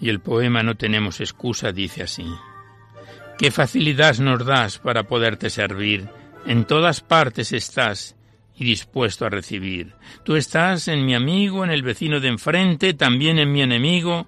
Y 0.00 0.08
el 0.08 0.18
poema 0.18 0.64
No 0.64 0.74
tenemos 0.74 1.20
excusa 1.20 1.70
dice 1.70 2.02
así. 2.02 2.26
Qué 3.38 3.52
facilidad 3.52 4.18
nos 4.18 4.44
das 4.44 4.80
para 4.80 5.04
poderte 5.04 5.50
servir. 5.50 6.08
En 6.46 6.64
todas 6.64 7.00
partes 7.00 7.52
estás 7.52 8.16
y 8.56 8.64
dispuesto 8.64 9.24
a 9.24 9.30
recibir. 9.30 9.94
Tú 10.24 10.34
estás 10.34 10.88
en 10.88 11.06
mi 11.06 11.14
amigo, 11.14 11.62
en 11.62 11.70
el 11.70 11.84
vecino 11.84 12.18
de 12.18 12.26
enfrente, 12.26 12.92
también 12.94 13.38
en 13.38 13.52
mi 13.52 13.62
enemigo 13.62 14.26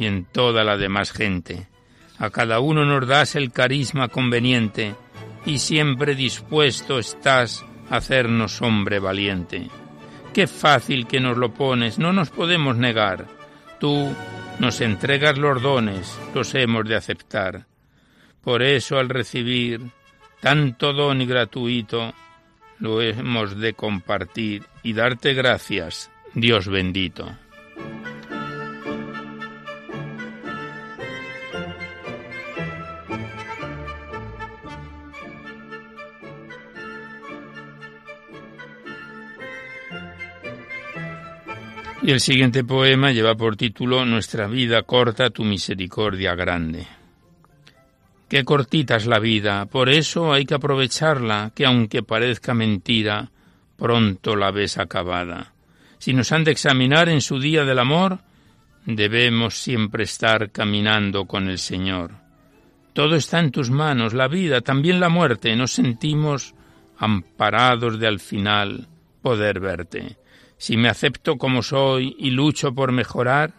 y 0.00 0.06
en 0.06 0.24
toda 0.24 0.64
la 0.64 0.78
demás 0.78 1.12
gente. 1.12 1.68
A 2.18 2.30
cada 2.30 2.58
uno 2.58 2.86
nos 2.86 3.06
das 3.06 3.36
el 3.36 3.52
carisma 3.52 4.08
conveniente 4.08 4.94
y 5.44 5.58
siempre 5.58 6.14
dispuesto 6.14 6.98
estás 6.98 7.66
a 7.90 7.96
hacernos 7.96 8.62
hombre 8.62 8.98
valiente. 8.98 9.68
Qué 10.32 10.46
fácil 10.46 11.06
que 11.06 11.20
nos 11.20 11.36
lo 11.36 11.52
pones, 11.52 11.98
no 11.98 12.14
nos 12.14 12.30
podemos 12.30 12.78
negar. 12.78 13.26
Tú 13.78 14.08
nos 14.58 14.80
entregas 14.80 15.36
los 15.36 15.60
dones, 15.60 16.18
los 16.34 16.54
hemos 16.54 16.88
de 16.88 16.96
aceptar. 16.96 17.66
Por 18.42 18.62
eso 18.62 18.98
al 18.98 19.10
recibir 19.10 19.82
tanto 20.40 20.94
don 20.94 21.20
y 21.20 21.26
gratuito, 21.26 22.14
lo 22.78 23.02
hemos 23.02 23.58
de 23.60 23.74
compartir 23.74 24.62
y 24.82 24.94
darte 24.94 25.34
gracias, 25.34 26.10
Dios 26.32 26.68
bendito. 26.68 27.36
Y 42.10 42.12
el 42.12 42.20
siguiente 42.20 42.64
poema 42.64 43.12
lleva 43.12 43.36
por 43.36 43.54
título 43.54 44.04
Nuestra 44.04 44.48
vida 44.48 44.82
corta, 44.82 45.30
tu 45.30 45.44
misericordia 45.44 46.34
grande. 46.34 46.84
Qué 48.28 48.42
cortita 48.42 48.96
es 48.96 49.06
la 49.06 49.20
vida, 49.20 49.66
por 49.66 49.88
eso 49.88 50.32
hay 50.32 50.44
que 50.44 50.54
aprovecharla, 50.54 51.52
que 51.54 51.64
aunque 51.64 52.02
parezca 52.02 52.52
mentira, 52.52 53.30
pronto 53.76 54.34
la 54.34 54.50
ves 54.50 54.76
acabada. 54.78 55.52
Si 55.98 56.12
nos 56.12 56.32
han 56.32 56.42
de 56.42 56.50
examinar 56.50 57.08
en 57.08 57.20
su 57.20 57.38
día 57.38 57.64
del 57.64 57.78
amor, 57.78 58.18
debemos 58.86 59.62
siempre 59.62 60.02
estar 60.02 60.50
caminando 60.50 61.26
con 61.26 61.48
el 61.48 61.58
Señor. 61.58 62.10
Todo 62.92 63.14
está 63.14 63.38
en 63.38 63.52
tus 63.52 63.70
manos, 63.70 64.14
la 64.14 64.26
vida, 64.26 64.62
también 64.62 64.98
la 64.98 65.10
muerte, 65.10 65.54
nos 65.54 65.70
sentimos 65.70 66.56
amparados 66.98 68.00
de 68.00 68.08
al 68.08 68.18
final 68.18 68.88
poder 69.22 69.60
verte. 69.60 70.16
Si 70.60 70.76
me 70.76 70.90
acepto 70.90 71.38
como 71.38 71.62
soy 71.62 72.14
y 72.18 72.32
lucho 72.32 72.74
por 72.74 72.92
mejorar, 72.92 73.54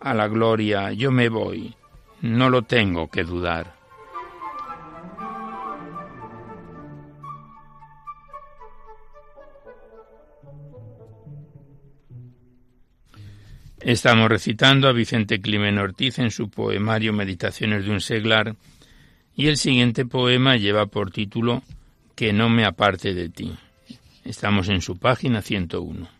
a 0.00 0.14
la 0.14 0.26
gloria 0.26 0.90
yo 0.92 1.12
me 1.12 1.28
voy, 1.28 1.76
no 2.22 2.50
lo 2.50 2.62
tengo 2.62 3.08
que 3.08 3.22
dudar. 3.22 3.76
Estamos 13.78 14.28
recitando 14.28 14.88
a 14.88 14.92
Vicente 14.92 15.40
Climen 15.40 15.78
Ortiz 15.78 16.18
en 16.18 16.32
su 16.32 16.50
poemario 16.50 17.12
Meditaciones 17.12 17.84
de 17.84 17.92
un 17.92 18.00
seglar 18.00 18.56
y 19.36 19.46
el 19.46 19.56
siguiente 19.56 20.04
poema 20.04 20.56
lleva 20.56 20.86
por 20.86 21.12
título 21.12 21.62
Que 22.16 22.32
no 22.32 22.48
me 22.48 22.64
aparte 22.64 23.14
de 23.14 23.28
ti. 23.28 23.56
Estamos 24.24 24.68
en 24.68 24.82
su 24.82 24.98
página 24.98 25.42
101. 25.42 26.19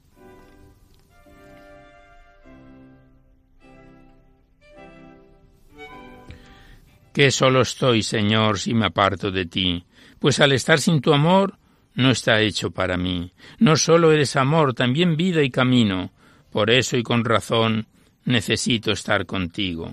Que 7.12 7.30
solo 7.30 7.62
estoy, 7.62 8.02
Señor, 8.02 8.58
si 8.58 8.74
me 8.74 8.86
aparto 8.86 9.30
de 9.30 9.46
ti, 9.46 9.84
pues 10.18 10.40
al 10.40 10.52
estar 10.52 10.78
sin 10.78 11.00
tu 11.00 11.12
amor 11.12 11.58
no 11.94 12.10
está 12.10 12.40
hecho 12.40 12.70
para 12.70 12.96
mí. 12.96 13.32
No 13.58 13.76
solo 13.76 14.12
eres 14.12 14.36
amor, 14.36 14.74
también 14.74 15.16
vida 15.16 15.42
y 15.42 15.50
camino. 15.50 16.12
Por 16.50 16.70
eso 16.70 16.96
y 16.96 17.02
con 17.02 17.24
razón 17.24 17.86
necesito 18.24 18.92
estar 18.92 19.26
contigo. 19.26 19.92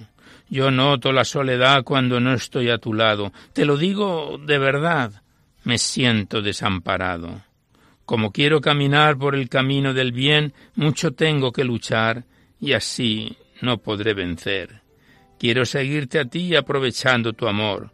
Yo 0.50 0.72
noto 0.72 1.12
la 1.12 1.26
soledad 1.26 1.84
cuando 1.84 2.20
no 2.20 2.34
estoy 2.34 2.70
a 2.70 2.78
tu 2.78 2.94
lado. 2.94 3.34
Te 3.54 3.66
lo 3.66 3.78
digo 3.78 4.40
de 4.44 4.58
verdad. 4.58 5.22
Me 5.64 5.78
siento 5.78 6.42
desamparado. 6.42 7.42
Como 8.06 8.32
quiero 8.32 8.62
caminar 8.62 9.18
por 9.18 9.36
el 9.36 9.50
camino 9.50 9.94
del 9.94 10.14
bien, 10.14 10.54
mucho 10.76 11.12
tengo 11.12 11.52
que 11.52 11.66
luchar 11.66 12.24
y 12.62 12.72
así 12.72 13.38
no 13.62 13.80
podré 13.80 14.14
vencer. 14.14 14.87
Quiero 15.40 15.66
seguirte 15.66 16.20
a 16.20 16.26
ti 16.26 16.56
aprovechando 16.56 17.34
tu 17.34 17.48
amor, 17.48 17.92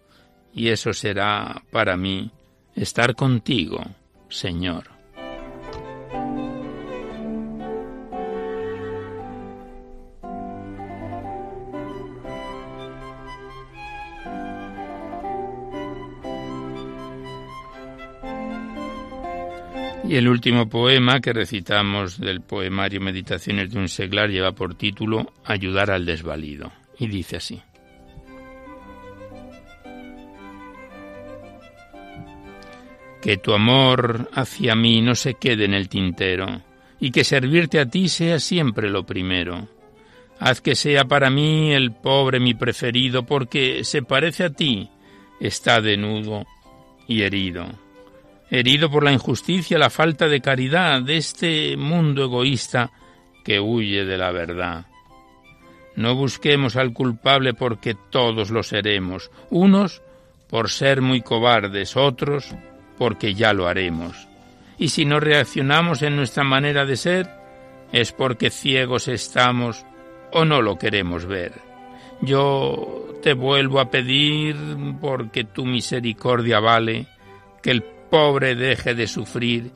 y 0.53 0.69
eso 0.69 0.93
será 0.93 1.62
para 1.71 1.97
mí 1.97 2.32
estar 2.73 3.15
contigo, 3.15 3.84
Señor. 4.29 4.93
Y 20.06 20.15
el 20.15 20.27
último 20.27 20.69
poema 20.69 21.19
que 21.19 21.34
recitamos 21.34 22.19
del 22.19 22.41
poemario 22.41 23.01
Meditaciones 23.01 23.71
de 23.71 23.79
un 23.79 23.89
seglar 23.89 24.29
lleva 24.29 24.51
por 24.51 24.75
título 24.75 25.34
Ayudar 25.43 25.91
al 25.91 26.06
desvalido 26.06 26.83
y 27.04 27.08
dice 27.08 27.38
así. 27.38 27.62
Que 33.22 33.38
tu 33.38 33.54
amor 33.54 34.30
hacia 34.34 34.76
mí 34.76 35.02
no 35.02 35.16
se 35.16 35.36
quede 35.36 35.66
en 35.66 35.74
el 35.74 35.89
tintero, 35.89 36.62
y 37.00 37.12
que 37.12 37.24
servirte 37.24 37.80
a 37.80 37.86
ti 37.86 38.10
sea 38.10 38.39
siempre 38.39 38.89
lo 38.89 39.06
primero. 39.06 39.68
Haz 40.39 40.62
que 40.62 40.76
sea 40.76 41.06
para 41.06 41.30
mí 41.30 41.74
el 41.74 41.92
pobre 41.92 42.39
mi 42.39 42.54
preferido, 42.54 43.26
porque 43.26 43.84
se 43.84 44.02
parece 44.02 44.46
a 44.46 44.50
ti, 44.50 44.89
está 45.39 45.80
denudo 45.80 46.46
y 47.08 47.22
herido. 47.22 47.66
Herido 48.50 48.89
por 48.89 49.04
la 49.04 49.12
injusticia, 49.12 49.78
la 49.78 49.89
falta 49.89 50.28
de 50.28 50.42
caridad 50.42 51.02
de 51.02 51.18
este 51.18 51.76
mundo 51.78 52.24
egoísta 52.24 52.92
que 53.44 53.60
huye 53.60 54.06
de 54.06 54.18
la 54.18 54.32
verdad. 54.32 54.86
No 55.95 56.15
busquemos 56.15 56.75
al 56.75 56.93
culpable 56.93 57.53
porque 57.53 57.95
todos 58.10 58.49
lo 58.49 58.63
seremos, 58.63 59.29
unos 59.49 60.01
por 60.49 60.69
ser 60.69 61.01
muy 61.01 61.21
cobardes, 61.21 61.95
otros 61.95 62.56
porque 62.97 63.34
ya 63.34 63.53
lo 63.53 63.67
haremos. 63.67 64.27
Y 64.77 64.89
si 64.89 65.06
no 65.06 65.19
reaccionamos 65.19 66.01
en 66.01 66.15
nuestra 66.15 66.43
manera 66.43 66.86
de 66.86 66.97
ser, 66.97 67.29
es 67.91 68.12
porque 68.12 68.49
ciegos 68.49 69.08
estamos 69.08 69.86
o 70.32 70.45
no 70.45 70.62
lo 70.62 70.77
queremos 70.77 71.25
ver. 71.25 71.53
Yo 72.21 73.17
te 73.21 73.34
vuelvo 73.34 73.79
a 73.79 73.89
pedir, 73.89 74.56
porque 74.99 75.43
tu 75.43 75.65
misericordia 75.65 76.60
vale, 76.60 77.08
que 77.62 77.71
el 77.71 77.84
pobre 77.84 78.56
deje 78.56 78.95
de 78.95 79.08
sufrir 79.08 79.71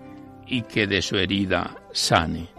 y 0.45 0.63
que 0.63 0.87
de 0.87 1.01
su 1.01 1.17
herida 1.17 1.75
sane. 1.91 2.56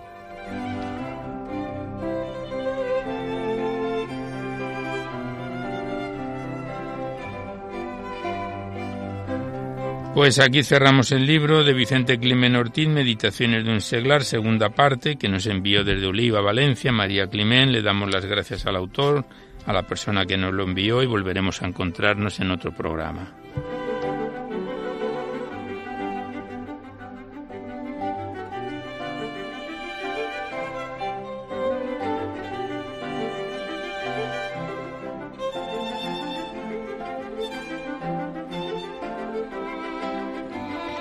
Pues 10.18 10.40
aquí 10.40 10.64
cerramos 10.64 11.12
el 11.12 11.26
libro 11.26 11.62
de 11.62 11.72
Vicente 11.72 12.18
Climen 12.18 12.56
Ortiz, 12.56 12.88
Meditaciones 12.88 13.64
de 13.64 13.70
un 13.70 13.80
seglar, 13.80 14.24
segunda 14.24 14.70
parte, 14.70 15.14
que 15.14 15.28
nos 15.28 15.46
envió 15.46 15.84
desde 15.84 16.08
Oliva, 16.08 16.40
Valencia, 16.40 16.90
María 16.90 17.28
Climen. 17.28 17.70
Le 17.70 17.82
damos 17.82 18.10
las 18.10 18.26
gracias 18.26 18.66
al 18.66 18.74
autor, 18.74 19.24
a 19.64 19.72
la 19.72 19.84
persona 19.84 20.26
que 20.26 20.36
nos 20.36 20.52
lo 20.52 20.64
envió 20.64 21.04
y 21.04 21.06
volveremos 21.06 21.62
a 21.62 21.68
encontrarnos 21.68 22.40
en 22.40 22.50
otro 22.50 22.72
programa. 22.72 23.32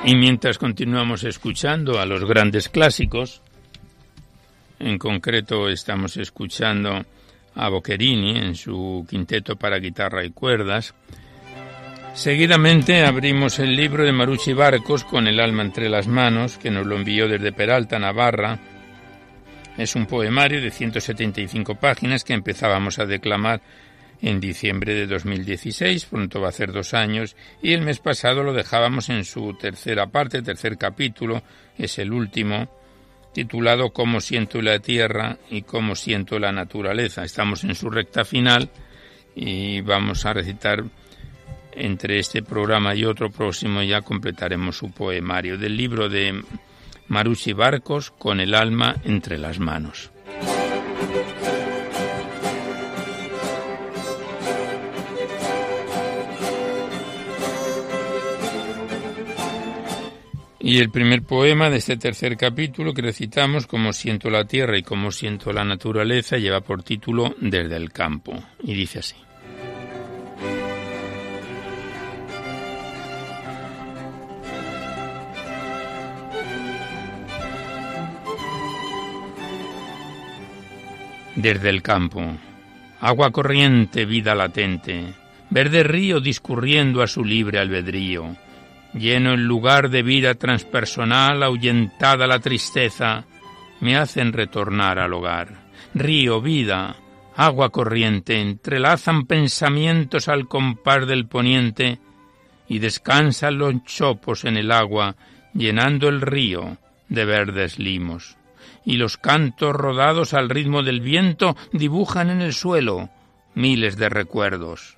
Y 0.08 0.16
mientras 0.16 0.58
continuamos 0.58 1.26
escuchando 1.26 2.00
a 2.00 2.06
los 2.06 2.24
grandes 2.24 2.70
clásicos, 2.70 3.42
en 4.80 4.98
concreto 4.98 5.68
estamos 5.68 6.16
escuchando 6.16 7.06
a 7.54 7.68
Boccherini 7.68 8.38
en 8.38 8.56
su 8.56 9.06
quinteto 9.10 9.58
para 9.58 9.80
guitarra 9.80 10.24
y 10.24 10.30
cuerdas, 10.30 10.96
Seguidamente 12.14 13.06
abrimos 13.06 13.60
el 13.60 13.76
libro 13.76 14.06
de 14.06 14.14
Marucci 14.14 14.54
Barcos 14.54 15.04
con 15.04 15.28
el 15.28 15.42
alma 15.42 15.62
entre 15.62 15.90
las 15.90 16.08
manos, 16.08 16.58
que 16.58 16.72
nos 16.72 16.88
lo 16.88 16.96
envió 16.96 17.28
desde 17.28 17.52
Peralta, 17.52 18.00
Navarra. 18.00 18.58
Es 19.78 19.94
un 19.96 20.08
poemario 20.08 20.62
de 20.62 20.72
175 20.72 21.76
páginas 21.76 22.24
que 22.24 22.34
empezábamos 22.34 22.98
a 22.98 23.06
declamar 23.06 23.62
en 24.22 24.40
diciembre 24.40 24.94
de 24.94 25.08
2016, 25.08 26.06
pronto 26.06 26.42
va 26.42 26.50
a 26.50 26.54
ser 26.54 26.72
dos 26.72 26.94
años, 26.94 27.36
y 27.62 27.74
el 27.74 27.82
mes 27.82 28.00
pasado 28.00 28.44
lo 28.44 28.54
dejábamos 28.54 29.10
en 29.10 29.26
su 29.26 29.54
tercera 29.54 30.08
parte, 30.08 30.42
tercer 30.42 30.78
capítulo, 30.78 31.44
es 31.78 32.00
el 32.00 32.12
último, 32.12 32.68
titulado 33.34 33.92
Cómo 33.92 34.20
siento 34.20 34.62
la 34.62 34.80
tierra 34.80 35.38
y 35.52 35.62
cómo 35.62 35.96
siento 35.96 36.40
la 36.40 36.52
naturaleza. 36.52 37.24
Estamos 37.24 37.64
en 37.64 37.76
su 37.76 37.90
recta 37.90 38.26
final 38.26 38.70
y 39.36 39.82
vamos 39.82 40.26
a 40.26 40.34
recitar 40.34 40.84
entre 41.74 42.18
este 42.18 42.42
programa 42.42 42.96
y 42.96 43.06
otro 43.06 43.30
próximo 43.30 43.84
ya 43.84 44.02
completaremos 44.02 44.78
su 44.78 44.92
poemario 44.92 45.60
del 45.60 45.78
libro 45.78 46.10
de 46.10 46.42
Marucci 47.08 47.54
Barcos 47.54 48.10
con 48.10 48.40
el 48.40 48.56
alma 48.56 48.96
entre 49.04 49.38
las 49.38 49.60
manos. 49.60 50.12
Y 60.60 60.80
el 60.80 60.90
primer 60.90 61.22
poema 61.22 61.70
de 61.70 61.78
este 61.78 61.98
tercer 61.98 62.36
capítulo 62.36 62.94
que 62.94 63.04
recitamos, 63.04 63.68
Como 63.68 63.94
siento 63.94 64.30
la 64.30 64.46
tierra 64.46 64.78
y 64.78 64.84
como 64.84 65.12
siento 65.12 65.54
la 65.54 65.64
naturaleza, 65.64 66.38
lleva 66.38 66.62
por 66.62 66.82
título 66.82 67.36
Desde 67.40 67.76
el 67.76 67.92
campo. 67.92 68.44
Y 68.64 68.74
dice 68.74 69.00
así. 69.00 69.16
Desde 81.36 81.70
el 81.70 81.84
campo, 81.84 82.24
agua 83.00 83.30
corriente, 83.30 84.06
vida 84.06 84.34
latente, 84.34 85.14
verde 85.52 85.84
río 85.84 86.20
discurriendo 86.20 87.04
a 87.04 87.08
su 87.08 87.24
libre 87.24 87.60
albedrío, 87.60 88.36
lleno 88.94 89.34
el 89.34 89.46
lugar 89.46 89.90
de 89.90 90.04
vida 90.04 90.36
transpersonal, 90.36 91.44
ahuyentada 91.44 92.28
la 92.28 92.40
tristeza, 92.40 93.26
me 93.80 93.96
hacen 93.96 94.34
retornar 94.34 95.00
al 95.00 95.14
hogar. 95.14 95.68
Río, 95.94 96.42
vida, 96.42 96.96
agua 97.36 97.70
corriente, 97.70 98.40
entrelazan 98.40 99.26
pensamientos 99.26 100.28
al 100.28 100.48
compás 100.48 101.08
del 101.08 101.28
poniente 101.28 102.00
y 102.68 102.80
descansan 102.80 103.58
los 103.58 103.84
chopos 103.84 104.46
en 104.46 104.58
el 104.58 104.72
agua, 104.72 105.16
llenando 105.54 106.10
el 106.10 106.22
río 106.22 106.78
de 107.10 107.26
verdes 107.26 107.80
limos 107.80 108.38
y 108.88 108.96
los 108.96 109.18
cantos 109.18 109.76
rodados 109.76 110.34
al 110.34 110.50
ritmo 110.50 110.82
del 110.82 111.02
viento 111.02 111.58
dibujan 111.74 112.30
en 112.30 112.42
el 112.42 112.54
suelo 112.54 113.10
miles 113.54 113.98
de 113.98 114.08
recuerdos. 114.08 114.97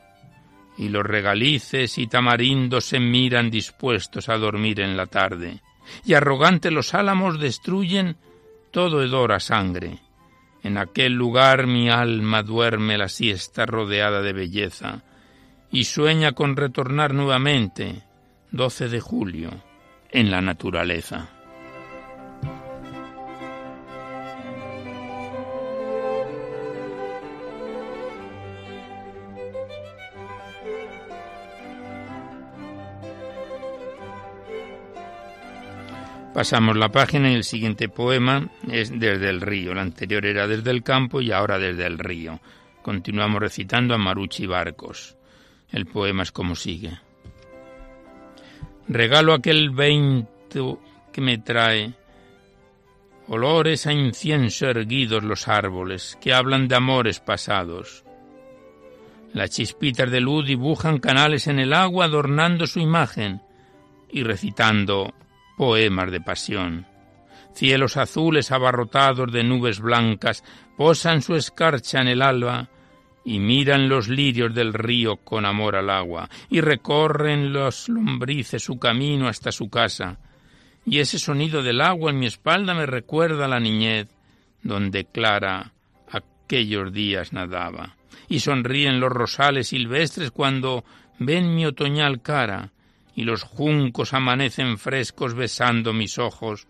Y 0.79 0.89
los 0.89 1.03
regalices 1.03 1.99
y 1.99 2.07
tamarindos 2.07 2.85
se 2.85 2.99
miran 2.99 3.51
dispuestos 3.51 4.29
a 4.29 4.37
dormir 4.37 4.79
en 4.79 4.97
la 4.97 5.05
tarde, 5.05 5.61
y 6.05 6.13
arrogantes 6.15 6.71
los 6.71 6.95
álamos 6.95 7.39
destruyen 7.39 8.15
todo 8.71 9.03
hedor 9.03 9.33
a 9.33 9.39
sangre. 9.39 9.99
En 10.63 10.77
aquel 10.77 11.13
lugar 11.13 11.67
mi 11.67 11.89
alma 11.89 12.43
duerme 12.43 12.97
la 12.97 13.09
siesta 13.09 13.67
rodeada 13.67 14.21
de 14.21 14.33
belleza, 14.33 15.03
y 15.71 15.83
sueña 15.83 16.31
con 16.31 16.55
retornar 16.55 17.13
nuevamente, 17.13 18.03
12 18.51 18.89
de 18.89 18.99
julio, 18.99 19.51
en 20.09 20.31
la 20.31 20.41
naturaleza. 20.41 21.38
Pasamos 36.33 36.77
la 36.77 36.89
página 36.89 37.31
y 37.31 37.35
el 37.35 37.43
siguiente 37.43 37.89
poema 37.89 38.49
es 38.71 38.91
Desde 38.91 39.29
el 39.29 39.41
río. 39.41 39.71
El 39.71 39.79
anterior 39.79 40.25
era 40.25 40.47
Desde 40.47 40.69
el 40.69 40.83
campo 40.83 41.21
y 41.21 41.31
ahora 41.31 41.57
Desde 41.57 41.85
el 41.87 41.97
río. 41.97 42.39
Continuamos 42.83 43.41
recitando 43.41 43.95
a 43.95 43.97
Marucci 43.97 44.45
Barcos. 44.45 45.17
El 45.71 45.87
poema 45.87 46.23
es 46.23 46.31
como 46.31 46.55
sigue. 46.55 46.91
Regalo 48.87 49.33
aquel 49.33 49.71
viento 49.71 50.79
que 51.11 51.21
me 51.21 51.39
trae 51.39 51.93
olores 53.27 53.85
a 53.87 53.93
incienso 53.93 54.67
erguidos 54.67 55.23
los 55.23 55.47
árboles 55.47 56.17
que 56.21 56.33
hablan 56.33 56.67
de 56.67 56.75
amores 56.75 57.19
pasados. 57.19 58.03
Las 59.33 59.51
chispitas 59.51 60.09
de 60.09 60.21
luz 60.21 60.45
dibujan 60.45 60.99
canales 60.99 61.47
en 61.47 61.59
el 61.59 61.73
agua 61.73 62.05
adornando 62.05 62.65
su 62.65 62.79
imagen 62.79 63.41
y 64.11 64.23
recitando 64.23 65.13
poemas 65.59 66.09
de 66.09 66.21
pasión. 66.21 66.85
Cielos 67.53 67.97
azules 67.97 68.49
abarrotados 68.53 69.29
de 69.29 69.43
nubes 69.43 69.81
blancas 69.81 70.41
posan 70.77 71.21
su 71.21 71.35
escarcha 71.35 71.99
en 71.99 72.07
el 72.07 72.21
alba 72.21 72.69
y 73.25 73.39
miran 73.39 73.89
los 73.89 74.07
lirios 74.07 74.55
del 74.55 74.73
río 74.73 75.17
con 75.17 75.45
amor 75.45 75.75
al 75.75 75.89
agua 75.89 76.29
y 76.49 76.61
recorren 76.61 77.51
los 77.51 77.89
lombrices 77.89 78.63
su 78.63 78.79
camino 78.79 79.27
hasta 79.27 79.51
su 79.51 79.69
casa. 79.69 80.17
Y 80.85 80.99
ese 80.99 81.19
sonido 81.19 81.61
del 81.61 81.81
agua 81.81 82.11
en 82.11 82.19
mi 82.19 82.27
espalda 82.27 82.73
me 82.73 82.85
recuerda 82.85 83.45
la 83.49 83.59
niñez, 83.59 84.07
donde 84.63 85.03
Clara 85.03 85.73
aquellos 86.09 86.93
días 86.93 87.33
nadaba. 87.33 87.97
Y 88.29 88.39
sonríen 88.39 89.01
los 89.01 89.11
rosales 89.11 89.67
silvestres 89.67 90.31
cuando 90.31 90.85
ven 91.19 91.53
mi 91.53 91.65
otoñal 91.65 92.21
cara 92.21 92.71
y 93.19 93.23
los 93.23 93.43
juncos 93.43 94.13
amanecen 94.13 94.77
frescos 94.77 95.33
besando 95.33 95.91
mis 95.91 96.17
ojos 96.17 96.67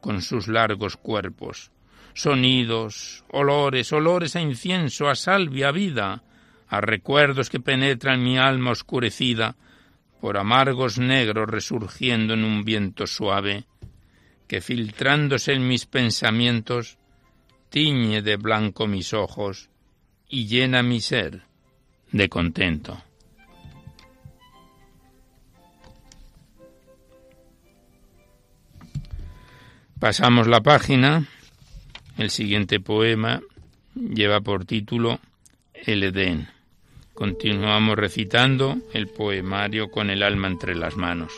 con 0.00 0.22
sus 0.22 0.46
largos 0.46 0.96
cuerpos. 0.96 1.72
Sonidos, 2.14 3.24
olores, 3.32 3.92
olores 3.92 4.36
a 4.36 4.40
incienso, 4.40 5.08
a 5.08 5.16
salvia, 5.16 5.70
a 5.70 5.72
vida, 5.72 6.22
a 6.68 6.80
recuerdos 6.80 7.50
que 7.50 7.58
penetran 7.58 8.22
mi 8.22 8.38
alma 8.38 8.70
oscurecida 8.70 9.56
por 10.20 10.38
amargos 10.38 11.00
negros 11.00 11.48
resurgiendo 11.48 12.34
en 12.34 12.44
un 12.44 12.62
viento 12.62 13.08
suave, 13.08 13.64
que 14.46 14.60
filtrándose 14.60 15.52
en 15.52 15.66
mis 15.66 15.86
pensamientos, 15.86 16.96
tiñe 17.70 18.22
de 18.22 18.36
blanco 18.36 18.86
mis 18.86 19.12
ojos 19.12 19.68
y 20.28 20.46
llena 20.46 20.84
mi 20.84 21.00
ser 21.00 21.42
de 22.12 22.28
contento. 22.28 23.02
Pasamos 29.98 30.46
la 30.46 30.60
página. 30.60 31.26
El 32.18 32.30
siguiente 32.30 32.78
poema 32.78 33.40
lleva 33.96 34.40
por 34.40 34.64
título 34.64 35.18
El 35.74 36.04
Edén. 36.04 36.48
Continuamos 37.14 37.96
recitando 37.98 38.76
el 38.94 39.08
poemario 39.08 39.90
con 39.90 40.10
el 40.10 40.22
alma 40.22 40.46
entre 40.46 40.76
las 40.76 40.96
manos. 40.96 41.32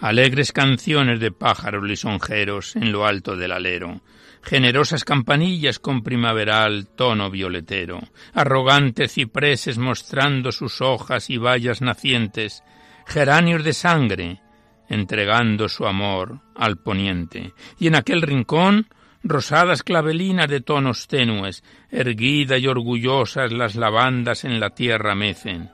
Alegres 0.00 0.52
canciones 0.52 1.20
de 1.20 1.30
pájaros 1.30 1.84
lisonjeros 1.84 2.74
en 2.76 2.90
lo 2.90 3.06
alto 3.06 3.36
del 3.36 3.52
alero, 3.52 4.00
generosas 4.42 5.04
campanillas 5.04 5.78
con 5.78 6.02
primaveral 6.02 6.88
tono 6.88 7.30
violetero, 7.30 8.00
arrogantes 8.32 9.12
cipreses 9.12 9.78
mostrando 9.78 10.52
sus 10.52 10.80
hojas 10.80 11.28
y 11.28 11.36
bayas 11.36 11.82
nacientes, 11.82 12.64
geranios 13.06 13.62
de 13.62 13.74
sangre, 13.74 14.40
entregando 14.88 15.68
su 15.68 15.86
amor 15.86 16.40
al 16.56 16.78
poniente, 16.78 17.52
y 17.78 17.86
en 17.88 17.94
aquel 17.94 18.22
rincón 18.22 18.88
rosadas 19.22 19.82
clavelinas 19.82 20.48
de 20.48 20.62
tonos 20.62 21.06
tenues, 21.06 21.62
erguidas 21.90 22.58
y 22.60 22.66
orgullosas 22.66 23.52
las 23.52 23.76
lavandas 23.76 24.44
en 24.44 24.58
la 24.58 24.70
tierra 24.70 25.14
mecen, 25.14 25.70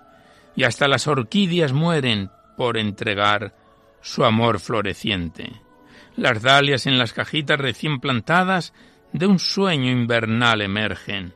y 0.57 0.65
hasta 0.65 0.89
las 0.89 1.07
orquídeas 1.07 1.73
mueren 1.73 2.31
por 2.57 2.77
entregar 2.77 3.55
su 4.07 4.25
amor 4.25 4.61
floreciente. 4.61 5.51
Las 6.17 6.41
dalias 6.41 6.87
en 6.87 6.97
las 6.97 7.13
cajitas 7.13 7.59
recién 7.59 7.99
plantadas 7.99 8.73
de 9.13 9.27
un 9.27 9.41
sueño 9.41 9.91
invernal 9.91 10.63
emergen. 10.63 11.35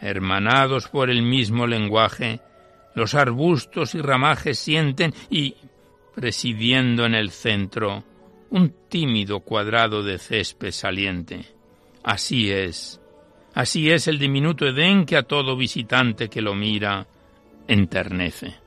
Hermanados 0.00 0.88
por 0.88 1.08
el 1.08 1.22
mismo 1.22 1.66
lenguaje, 1.68 2.40
los 2.96 3.14
arbustos 3.14 3.94
y 3.94 4.00
ramajes 4.00 4.58
sienten 4.58 5.14
y, 5.30 5.54
presidiendo 6.14 7.06
en 7.06 7.14
el 7.14 7.30
centro, 7.30 8.02
un 8.50 8.74
tímido 8.88 9.40
cuadrado 9.40 10.02
de 10.02 10.18
césped 10.18 10.72
saliente. 10.72 11.44
Así 12.02 12.50
es, 12.50 13.00
así 13.54 13.90
es 13.90 14.08
el 14.08 14.18
diminuto 14.18 14.66
Edén 14.66 15.06
que 15.06 15.16
a 15.16 15.22
todo 15.22 15.56
visitante 15.56 16.28
que 16.28 16.42
lo 16.42 16.54
mira 16.54 17.06
enternece. 17.68 18.63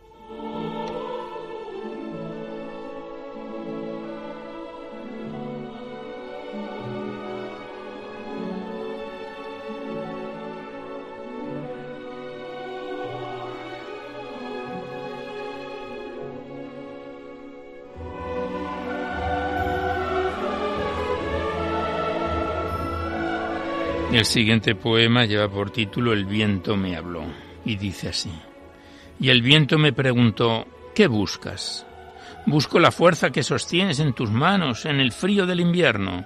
El 24.18 24.26
siguiente 24.26 24.74
poema 24.74 25.26
lleva 25.26 25.48
por 25.48 25.70
título 25.70 26.12
El 26.12 26.26
viento 26.26 26.76
me 26.76 26.98
habló 26.98 27.24
y 27.64 27.76
dice 27.76 28.10
así. 28.10 28.32
Y 29.20 29.30
el 29.30 29.44
viento 29.44 29.78
me 29.78 29.94
preguntó, 29.94 30.66
¿qué 30.96 31.06
buscas? 31.06 31.86
Busco 32.48 32.80
la 32.80 32.90
fuerza 32.90 33.30
que 33.30 33.44
sostienes 33.44 34.00
en 34.00 34.14
tus 34.14 34.32
manos 34.32 34.88
en 34.88 35.00
el 35.00 35.12
frío 35.12 35.46
del 35.46 35.60
invierno, 35.60 36.26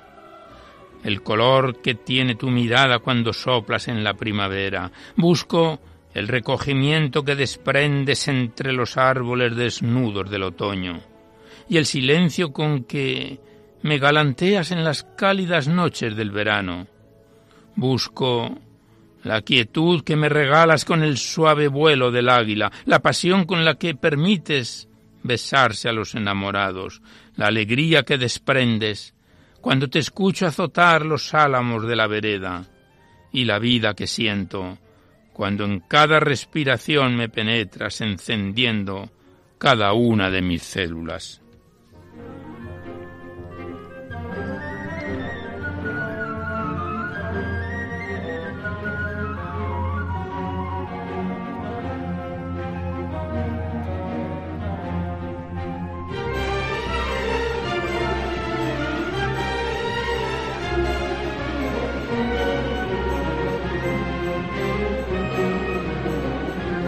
el 1.03 1.21
color 1.21 1.81
que 1.81 1.95
tiene 1.95 2.35
tu 2.35 2.49
mirada 2.49 2.99
cuando 2.99 3.33
soplas 3.33 3.89
en 3.89 4.05
la 4.05 4.13
primavera. 4.13 4.89
Busco 5.17 5.81
el 6.13 6.29
recogimiento 6.29 7.25
que 7.25 7.35
desprendes 7.35 8.25
entre 8.29 8.71
los 8.71 8.95
árboles 8.95 9.53
desnudos 9.57 10.31
del 10.31 10.43
otoño 10.43 11.01
y 11.67 11.75
el 11.75 11.85
silencio 11.85 12.53
con 12.53 12.85
que 12.85 13.41
me 13.81 13.97
galanteas 13.97 14.71
en 14.71 14.85
las 14.85 15.03
cálidas 15.03 15.67
noches 15.67 16.15
del 16.15 16.31
verano. 16.31 16.87
Busco 17.75 18.57
la 19.23 19.41
quietud 19.41 20.03
que 20.03 20.15
me 20.15 20.29
regalas 20.29 20.85
con 20.85 21.03
el 21.03 21.17
suave 21.17 21.67
vuelo 21.67 22.11
del 22.11 22.29
águila, 22.29 22.71
la 22.85 22.99
pasión 22.99 23.45
con 23.45 23.63
la 23.63 23.75
que 23.75 23.95
permites 23.95 24.87
besarse 25.23 25.89
a 25.89 25.93
los 25.93 26.15
enamorados, 26.15 27.01
la 27.35 27.47
alegría 27.47 28.03
que 28.03 28.17
desprendes 28.17 29.13
cuando 29.61 29.87
te 29.87 29.99
escucho 29.99 30.47
azotar 30.47 31.05
los 31.05 31.33
álamos 31.33 31.87
de 31.87 31.95
la 31.95 32.07
vereda, 32.07 32.65
y 33.31 33.45
la 33.45 33.59
vida 33.59 33.93
que 33.93 34.07
siento 34.07 34.77
cuando 35.33 35.65
en 35.65 35.79
cada 35.79 36.19
respiración 36.19 37.15
me 37.15 37.29
penetras 37.29 38.01
encendiendo 38.01 39.09
cada 39.57 39.93
una 39.93 40.29
de 40.29 40.41
mis 40.41 40.61
células. 40.61 41.40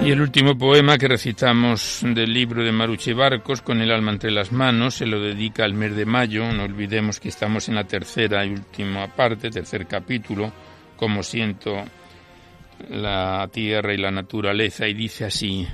Y 0.03 0.11
el 0.11 0.19
último 0.19 0.57
poema 0.57 0.97
que 0.97 1.07
recitamos 1.07 2.01
del 2.03 2.33
libro 2.33 2.61
de 2.61 2.73
Maruche 2.73 3.13
Barcos, 3.13 3.61
con 3.61 3.79
el 3.79 3.89
alma 3.89 4.11
entre 4.11 4.31
las 4.31 4.51
manos, 4.51 4.95
se 4.95 5.05
lo 5.05 5.21
dedica 5.21 5.63
al 5.63 5.75
mes 5.75 5.95
de 5.95 6.05
mayo. 6.05 6.51
No 6.51 6.63
olvidemos 6.63 7.21
que 7.21 7.29
estamos 7.29 7.69
en 7.69 7.75
la 7.75 7.85
tercera 7.85 8.45
y 8.45 8.49
última 8.49 9.07
parte, 9.07 9.49
tercer 9.49 9.87
capítulo, 9.87 10.51
como 10.97 11.23
siento 11.23 11.85
la 12.89 13.49
tierra 13.53 13.93
y 13.93 13.97
la 13.97 14.11
naturaleza, 14.11 14.89
y 14.89 14.93
dice 14.93 15.23
así. 15.23 15.65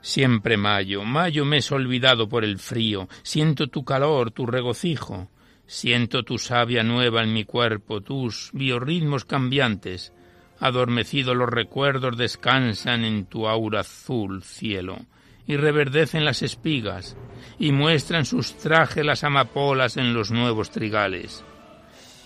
Siempre 0.00 0.56
mayo, 0.56 1.04
mayo 1.04 1.44
me 1.44 1.58
es 1.58 1.70
olvidado 1.72 2.26
por 2.26 2.42
el 2.42 2.58
frío, 2.58 3.06
siento 3.22 3.66
tu 3.66 3.84
calor, 3.84 4.30
tu 4.30 4.46
regocijo, 4.46 5.28
siento 5.66 6.22
tu 6.22 6.38
savia 6.38 6.82
nueva 6.82 7.22
en 7.22 7.34
mi 7.34 7.44
cuerpo, 7.44 8.00
tus 8.00 8.48
biorritmos 8.54 9.26
cambiantes, 9.26 10.14
Adormecidos 10.60 11.34
los 11.34 11.48
recuerdos 11.48 12.18
descansan 12.18 13.04
en 13.04 13.24
tu 13.24 13.48
aura 13.48 13.80
azul 13.80 14.42
cielo, 14.42 14.98
y 15.46 15.56
reverdecen 15.56 16.24
las 16.24 16.42
espigas, 16.42 17.16
y 17.58 17.72
muestran 17.72 18.26
sus 18.26 18.56
trajes 18.58 19.04
las 19.04 19.24
amapolas 19.24 19.96
en 19.96 20.12
los 20.12 20.30
nuevos 20.30 20.70
trigales. 20.70 21.42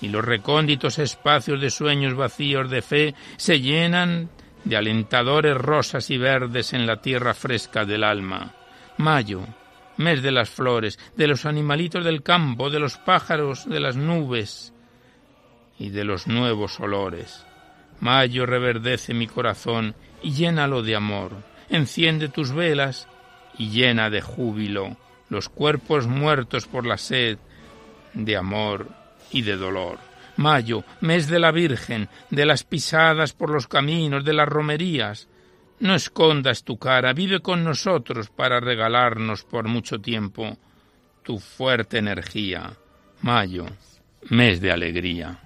Y 0.01 0.09
los 0.09 0.25
recónditos 0.25 0.99
espacios 0.99 1.61
de 1.61 1.71
sueños 1.71 2.15
vacíos 2.15 2.69
de 2.69 2.83
fe 2.83 3.15
se 3.37 3.61
llenan 3.61 4.29
de 4.65 4.77
alentadores 4.77 5.57
rosas 5.57 6.11
y 6.11 6.19
verdes 6.19 6.73
en 6.73 6.87
la 6.87 7.01
tierra 7.01 7.35
fresca 7.35 7.85
del 7.85 8.03
alma. 8.03 8.53
Mayo, 8.99 9.43
mes 9.97 10.23
de 10.23 10.33
las 10.33 10.51
flores, 10.51 10.99
de 11.17 11.29
los 11.29 11.47
animalitos 11.47 12.05
del 12.05 12.23
campo, 12.23 12.69
de 12.69 12.81
los 12.81 12.99
pájaros, 12.99 13.69
de 13.69 13.81
las 13.81 13.97
nubes 13.97 14.75
y 15.79 15.91
de 15.91 16.05
los 16.05 16.27
nuevos 16.27 16.81
olores. 16.81 17.47
Mayo 18.05 18.45
reverdece 18.45 19.15
mi 19.15 19.27
corazón 19.27 19.95
y 20.23 20.33
llénalo 20.33 20.83
de 20.83 20.95
amor. 20.95 21.33
Enciende 21.71 22.29
tus 22.29 22.53
velas 22.53 23.09
y 23.57 23.71
llena 23.71 24.11
de 24.11 24.21
júbilo 24.21 24.99
los 25.31 25.49
cuerpos 25.49 26.07
muertos 26.07 26.67
por 26.67 26.85
la 26.85 26.99
sed 26.99 27.39
de 28.13 28.37
amor 28.37 28.91
y 29.31 29.41
de 29.41 29.57
dolor. 29.57 29.99
Mayo, 30.37 30.85
mes 31.01 31.29
de 31.29 31.39
la 31.39 31.51
Virgen, 31.51 32.11
de 32.29 32.45
las 32.45 32.63
pisadas 32.63 33.33
por 33.33 33.49
los 33.49 33.69
caminos, 33.69 34.23
de 34.23 34.35
las 34.35 34.51
romerías. 34.51 35.27
No 35.81 35.95
escondas 35.95 36.63
tu 36.63 36.77
cara, 36.77 37.15
vive 37.15 37.41
con 37.41 37.65
nosotros 37.65 38.29
para 38.29 38.61
regalarnos 38.61 39.45
por 39.45 39.67
mucho 39.67 39.99
tiempo 39.99 40.59
tu 41.23 41.39
fuerte 41.39 41.97
energía. 41.97 42.71
Mayo, 43.23 43.65
mes 44.29 44.61
de 44.61 44.73
alegría. 44.73 45.44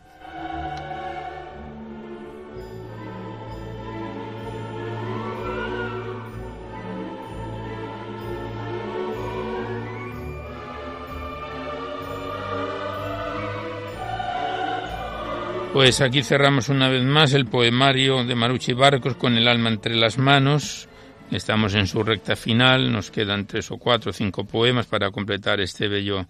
Pues 15.79 16.01
aquí 16.01 16.25
cerramos 16.25 16.71
una 16.71 16.89
vez 16.89 17.05
más 17.05 17.35
el 17.35 17.47
poemario 17.47 18.25
de 18.25 18.35
Maruchi 18.35 18.73
Barcos 18.73 19.15
con 19.15 19.37
el 19.37 19.47
alma 19.47 19.69
entre 19.69 19.95
las 19.95 20.19
manos. 20.19 20.89
Estamos 21.31 21.73
en 21.77 21.87
su 21.87 22.03
recta 22.03 22.35
final, 22.35 22.91
nos 22.91 23.13
quedan 23.13 23.47
tres 23.47 23.71
o 23.71 23.77
cuatro 23.77 24.11
o 24.11 24.13
cinco 24.13 24.43
poemas 24.43 24.87
para 24.87 25.13
completar 25.13 25.61
este 25.61 25.87
bello 25.87 26.27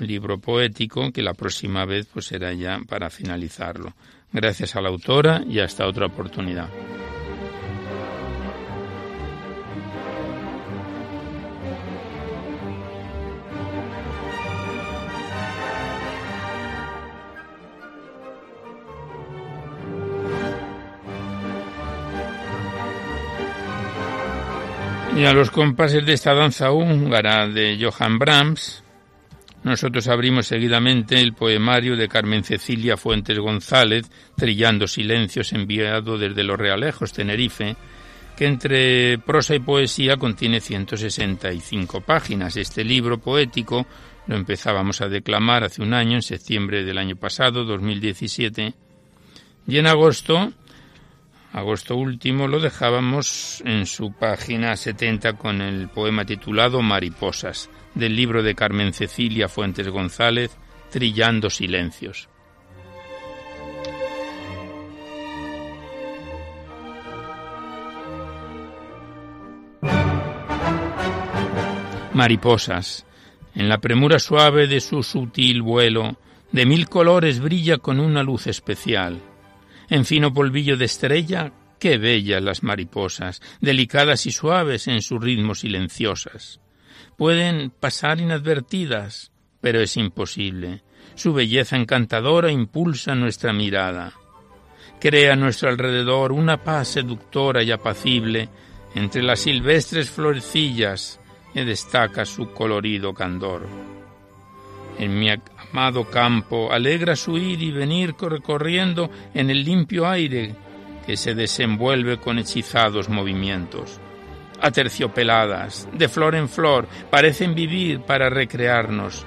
libro 0.00 0.38
poético 0.38 1.10
que 1.10 1.22
la 1.22 1.32
próxima 1.32 1.86
vez 1.86 2.08
pues 2.12 2.26
será 2.26 2.52
ya 2.52 2.78
para 2.86 3.08
finalizarlo. 3.08 3.94
Gracias 4.34 4.76
a 4.76 4.82
la 4.82 4.90
autora 4.90 5.42
y 5.48 5.60
hasta 5.60 5.86
otra 5.86 6.04
oportunidad. 6.04 6.68
Y 25.18 25.24
a 25.24 25.32
los 25.32 25.50
compases 25.50 26.06
de 26.06 26.12
esta 26.12 26.32
danza 26.32 26.70
húngara 26.70 27.48
de 27.48 27.76
Johann 27.76 28.20
Brahms, 28.20 28.84
nosotros 29.64 30.06
abrimos 30.06 30.46
seguidamente 30.46 31.20
el 31.20 31.32
poemario 31.32 31.96
de 31.96 32.06
Carmen 32.06 32.44
Cecilia 32.44 32.96
Fuentes 32.96 33.36
González, 33.36 34.08
Trillando 34.36 34.86
Silencios, 34.86 35.52
enviado 35.52 36.18
desde 36.18 36.44
Los 36.44 36.56
Realejos, 36.56 37.12
Tenerife, 37.12 37.74
que 38.36 38.46
entre 38.46 39.18
prosa 39.18 39.56
y 39.56 39.58
poesía 39.58 40.16
contiene 40.18 40.60
165 40.60 42.00
páginas. 42.02 42.56
Este 42.56 42.84
libro 42.84 43.18
poético 43.18 43.88
lo 44.28 44.36
empezábamos 44.36 45.00
a 45.00 45.08
declamar 45.08 45.64
hace 45.64 45.82
un 45.82 45.94
año, 45.94 46.14
en 46.14 46.22
septiembre 46.22 46.84
del 46.84 46.96
año 46.96 47.16
pasado, 47.16 47.64
2017, 47.64 48.72
y 49.66 49.78
en 49.78 49.86
agosto 49.88 50.52
Agosto 51.52 51.96
último 51.96 52.46
lo 52.46 52.60
dejábamos 52.60 53.62
en 53.64 53.86
su 53.86 54.12
página 54.12 54.76
70 54.76 55.34
con 55.34 55.62
el 55.62 55.88
poema 55.88 56.24
titulado 56.26 56.82
Mariposas, 56.82 57.70
del 57.94 58.14
libro 58.14 58.42
de 58.42 58.54
Carmen 58.54 58.92
Cecilia 58.92 59.48
Fuentes 59.48 59.88
González, 59.88 60.56
Trillando 60.90 61.48
Silencios. 61.48 62.28
Mariposas, 72.12 73.06
en 73.54 73.68
la 73.68 73.78
premura 73.78 74.18
suave 74.18 74.66
de 74.66 74.80
su 74.80 75.02
sutil 75.02 75.62
vuelo, 75.62 76.16
de 76.52 76.66
mil 76.66 76.88
colores 76.88 77.40
brilla 77.40 77.78
con 77.78 78.00
una 78.00 78.22
luz 78.22 78.48
especial 78.48 79.22
en 79.88 80.04
fino 80.04 80.32
polvillo 80.32 80.76
de 80.76 80.84
estrella, 80.84 81.52
qué 81.78 81.98
bellas 81.98 82.42
las 82.42 82.62
mariposas, 82.62 83.40
delicadas 83.60 84.26
y 84.26 84.32
suaves 84.32 84.88
en 84.88 85.02
su 85.02 85.18
ritmo 85.18 85.54
silenciosas. 85.54 86.60
Pueden 87.16 87.70
pasar 87.70 88.20
inadvertidas, 88.20 89.32
pero 89.60 89.80
es 89.80 89.96
imposible. 89.96 90.82
Su 91.14 91.32
belleza 91.32 91.76
encantadora 91.76 92.50
impulsa 92.50 93.14
nuestra 93.14 93.52
mirada. 93.52 94.12
Crea 95.00 95.32
a 95.32 95.36
nuestro 95.36 95.68
alrededor 95.68 96.32
una 96.32 96.62
paz 96.62 96.88
seductora 96.88 97.62
y 97.62 97.70
apacible 97.70 98.48
entre 98.94 99.22
las 99.22 99.40
silvestres 99.40 100.10
florecillas 100.10 101.20
que 101.54 101.64
destaca 101.64 102.24
su 102.24 102.52
colorido 102.52 103.14
candor. 103.14 103.97
En 104.98 105.18
mi 105.18 105.30
amado 105.30 106.04
campo, 106.10 106.72
alegra 106.72 107.14
su 107.14 107.38
ir 107.38 107.62
y 107.62 107.70
venir 107.70 108.14
recorriendo 108.20 109.10
en 109.32 109.50
el 109.50 109.64
limpio 109.64 110.08
aire 110.08 110.54
que 111.06 111.16
se 111.16 111.34
desenvuelve 111.34 112.18
con 112.18 112.38
hechizados 112.38 113.08
movimientos. 113.08 114.00
Aterciopeladas, 114.60 115.88
de 115.92 116.08
flor 116.08 116.34
en 116.34 116.48
flor, 116.48 116.88
parecen 117.10 117.54
vivir 117.54 118.00
para 118.00 118.28
recrearnos. 118.28 119.24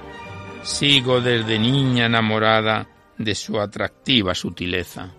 Sigo 0.62 1.22
desde 1.22 1.58
niña 1.58 2.06
enamorada 2.06 2.88
de 3.18 3.34
su 3.34 3.60
atractiva 3.60 4.36
sutileza. 4.36 5.14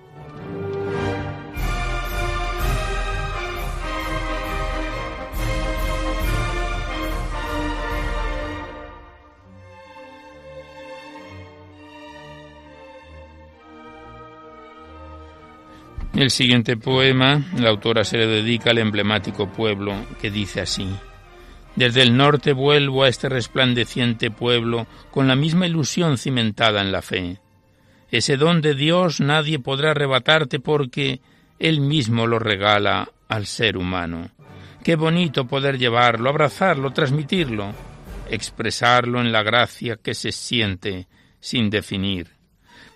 El 16.23 16.31
siguiente 16.31 16.77
poema, 16.77 17.45
la 17.59 17.71
autora 17.71 18.05
se 18.05 18.17
le 18.17 18.29
dedica 18.29 18.71
al 18.71 18.79
emblemático 18.79 19.49
pueblo 19.49 19.93
que 20.21 20.31
dice 20.31 20.61
así. 20.61 20.89
Desde 21.75 22.03
el 22.03 22.17
norte 22.17 22.53
vuelvo 22.53 23.03
a 23.03 23.09
este 23.09 23.29
resplandeciente 23.29 24.31
pueblo 24.31 24.87
con 25.11 25.27
la 25.27 25.35
misma 25.35 25.67
ilusión 25.67 26.19
cimentada 26.19 26.81
en 26.81 26.93
la 26.93 27.03
fe. 27.03 27.41
Ese 28.13 28.37
don 28.37 28.61
de 28.61 28.77
Dios 28.77 29.19
nadie 29.21 29.59
podrá 29.59 29.91
arrebatarte 29.91 30.61
porque 30.61 31.21
Él 31.59 31.81
mismo 31.81 32.29
lo 32.29 32.39
regala 32.39 33.09
al 33.27 33.47
ser 33.47 33.77
humano. 33.77 34.31
Qué 34.85 34.95
bonito 34.95 35.49
poder 35.49 35.77
llevarlo, 35.77 36.31
abrazarlo, 36.31 36.93
transmitirlo, 36.93 37.75
expresarlo 38.31 39.21
en 39.21 39.33
la 39.33 39.43
gracia 39.43 39.97
que 39.97 40.15
se 40.15 40.31
siente 40.31 41.09
sin 41.41 41.69
definir 41.69 42.42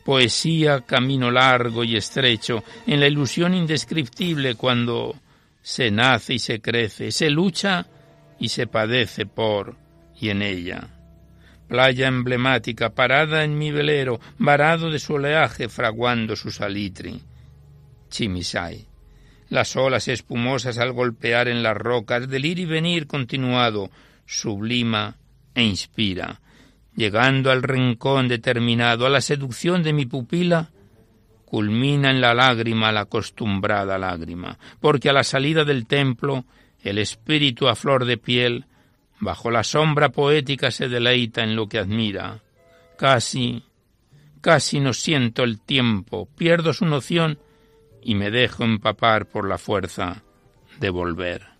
poesía 0.06 0.82
camino 0.82 1.32
largo 1.32 1.82
y 1.82 1.96
estrecho, 1.96 2.62
en 2.86 3.00
la 3.00 3.08
ilusión 3.08 3.54
indescriptible 3.54 4.54
cuando 4.54 5.16
se 5.60 5.90
nace 5.90 6.34
y 6.34 6.38
se 6.38 6.60
crece, 6.60 7.10
se 7.10 7.28
lucha 7.28 7.84
y 8.38 8.48
se 8.48 8.68
padece 8.68 9.26
por 9.26 9.74
y 10.20 10.28
en 10.28 10.42
ella. 10.42 10.86
Playa 11.66 12.06
emblemática, 12.06 12.90
parada 12.90 13.42
en 13.42 13.58
mi 13.58 13.72
velero, 13.72 14.20
varado 14.38 14.92
de 14.92 15.00
su 15.00 15.14
oleaje, 15.14 15.68
fraguando 15.68 16.36
su 16.36 16.52
salitri. 16.52 17.20
Chimisay. 18.08 18.86
Las 19.48 19.74
olas 19.74 20.06
espumosas 20.06 20.78
al 20.78 20.92
golpear 20.92 21.48
en 21.48 21.64
las 21.64 21.76
rocas, 21.76 22.28
del 22.28 22.44
ir 22.44 22.60
y 22.60 22.64
venir 22.64 23.08
continuado, 23.08 23.90
sublima 24.24 25.16
e 25.52 25.64
inspira 25.64 26.40
llegando 26.96 27.50
al 27.50 27.62
rincón 27.62 28.26
determinado, 28.26 29.06
a 29.06 29.10
la 29.10 29.20
seducción 29.20 29.82
de 29.82 29.92
mi 29.92 30.06
pupila, 30.06 30.70
culmina 31.44 32.10
en 32.10 32.20
la 32.20 32.34
lágrima 32.34 32.90
la 32.90 33.02
acostumbrada 33.02 33.98
lágrima, 33.98 34.58
porque 34.80 35.10
a 35.10 35.12
la 35.12 35.22
salida 35.22 35.64
del 35.64 35.86
templo 35.86 36.44
el 36.82 36.98
espíritu 36.98 37.68
a 37.68 37.74
flor 37.74 38.04
de 38.04 38.16
piel, 38.16 38.64
bajo 39.20 39.50
la 39.50 39.62
sombra 39.62 40.10
poética 40.10 40.70
se 40.70 40.88
deleita 40.88 41.42
en 41.42 41.56
lo 41.56 41.68
que 41.68 41.78
admira. 41.78 42.42
Casi, 42.96 43.62
casi 44.40 44.80
no 44.80 44.92
siento 44.92 45.42
el 45.42 45.60
tiempo, 45.60 46.28
pierdo 46.36 46.72
su 46.72 46.86
noción 46.86 47.38
y 48.02 48.14
me 48.14 48.30
dejo 48.30 48.64
empapar 48.64 49.26
por 49.26 49.48
la 49.48 49.58
fuerza 49.58 50.22
de 50.78 50.90
volver. 50.90 51.55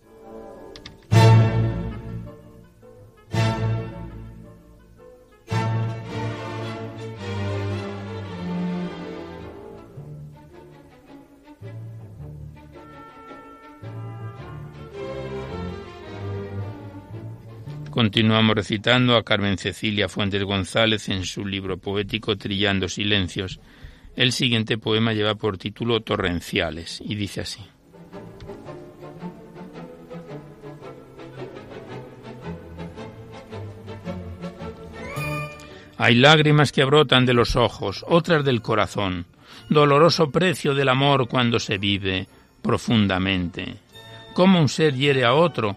Continuamos 17.97 18.55
recitando 18.55 19.17
a 19.17 19.23
Carmen 19.23 19.57
Cecilia 19.57 20.07
Fuentes 20.07 20.43
González 20.43 21.09
en 21.09 21.25
su 21.25 21.43
libro 21.43 21.79
poético 21.79 22.37
Trillando 22.37 22.87
Silencios. 22.87 23.59
El 24.15 24.33
siguiente 24.33 24.77
poema 24.77 25.13
lleva 25.13 25.33
por 25.33 25.57
título 25.57 26.01
Torrenciales 26.01 27.01
y 27.03 27.15
dice 27.15 27.41
así. 27.41 27.59
Hay 35.97 36.13
lágrimas 36.13 36.71
que 36.71 36.83
brotan 36.83 37.25
de 37.25 37.33
los 37.33 37.55
ojos, 37.55 38.05
otras 38.07 38.45
del 38.45 38.61
corazón, 38.61 39.25
doloroso 39.69 40.29
precio 40.29 40.75
del 40.75 40.89
amor 40.89 41.27
cuando 41.27 41.59
se 41.59 41.79
vive 41.79 42.27
profundamente. 42.61 43.77
Como 44.35 44.61
un 44.61 44.69
ser 44.69 44.93
hiere 44.93 45.25
a 45.25 45.33
otro, 45.33 45.75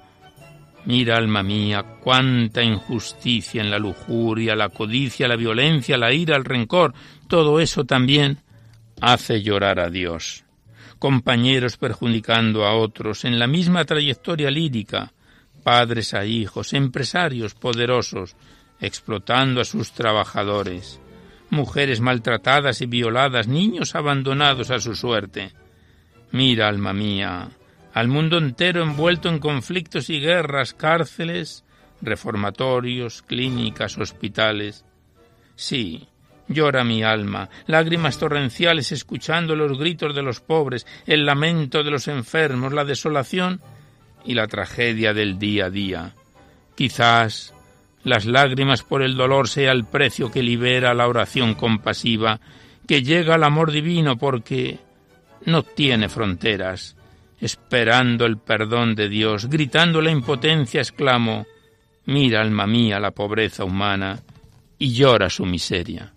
Mira, 0.86 1.16
alma 1.16 1.42
mía, 1.42 1.84
cuánta 2.00 2.62
injusticia 2.62 3.60
en 3.60 3.70
la 3.70 3.78
lujuria, 3.78 4.56
la 4.56 4.70
codicia, 4.70 5.28
la 5.28 5.36
violencia, 5.36 5.98
la 5.98 6.12
ira, 6.12 6.36
el 6.36 6.44
rencor, 6.44 6.94
todo 7.28 7.60
eso 7.60 7.84
también 7.84 8.38
hace 9.00 9.42
llorar 9.42 9.78
a 9.78 9.90
Dios. 9.90 10.44
Compañeros 10.98 11.76
perjudicando 11.76 12.64
a 12.64 12.74
otros 12.74 13.24
en 13.24 13.38
la 13.38 13.46
misma 13.46 13.84
trayectoria 13.84 14.50
lírica, 14.50 15.12
padres 15.62 16.14
a 16.14 16.24
hijos, 16.24 16.72
empresarios 16.72 17.54
poderosos, 17.54 18.36
explotando 18.80 19.60
a 19.60 19.64
sus 19.64 19.92
trabajadores, 19.92 21.00
mujeres 21.50 22.00
maltratadas 22.00 22.80
y 22.80 22.86
violadas, 22.86 23.48
niños 23.48 23.94
abandonados 23.94 24.70
a 24.70 24.78
su 24.78 24.94
suerte. 24.94 25.52
Mira, 26.32 26.68
alma 26.68 26.92
mía, 26.92 27.50
al 27.92 28.08
mundo 28.08 28.38
entero 28.38 28.82
envuelto 28.82 29.28
en 29.28 29.38
conflictos 29.38 30.10
y 30.10 30.20
guerras, 30.20 30.74
cárceles, 30.74 31.64
reformatorios, 32.00 33.22
clínicas, 33.22 33.98
hospitales. 33.98 34.84
Sí, 35.56 36.08
llora 36.48 36.84
mi 36.84 37.02
alma, 37.02 37.48
lágrimas 37.66 38.18
torrenciales 38.18 38.92
escuchando 38.92 39.56
los 39.56 39.78
gritos 39.78 40.14
de 40.14 40.22
los 40.22 40.40
pobres, 40.40 40.86
el 41.06 41.26
lamento 41.26 41.82
de 41.82 41.90
los 41.90 42.08
enfermos, 42.08 42.72
la 42.72 42.84
desolación 42.84 43.60
y 44.24 44.34
la 44.34 44.46
tragedia 44.46 45.12
del 45.12 45.38
día 45.38 45.66
a 45.66 45.70
día. 45.70 46.14
Quizás 46.76 47.54
las 48.04 48.24
lágrimas 48.24 48.82
por 48.82 49.02
el 49.02 49.16
dolor 49.16 49.48
sea 49.48 49.72
el 49.72 49.84
precio 49.84 50.30
que 50.30 50.42
libera 50.42 50.94
la 50.94 51.08
oración 51.08 51.54
compasiva, 51.54 52.40
que 52.86 53.02
llega 53.02 53.34
al 53.34 53.44
amor 53.44 53.72
divino 53.72 54.16
porque 54.16 54.78
no 55.44 55.62
tiene 55.62 56.08
fronteras 56.08 56.96
esperando 57.40 58.26
el 58.26 58.38
perdón 58.38 58.94
de 58.94 59.08
Dios, 59.08 59.48
gritando 59.48 60.00
la 60.00 60.10
impotencia, 60.10 60.80
exclamo, 60.80 61.46
mira, 62.06 62.40
alma 62.40 62.66
mía, 62.66 63.00
la 63.00 63.12
pobreza 63.12 63.64
humana, 63.64 64.20
y 64.78 64.92
llora 64.92 65.30
su 65.30 65.44
miseria. 65.46 66.12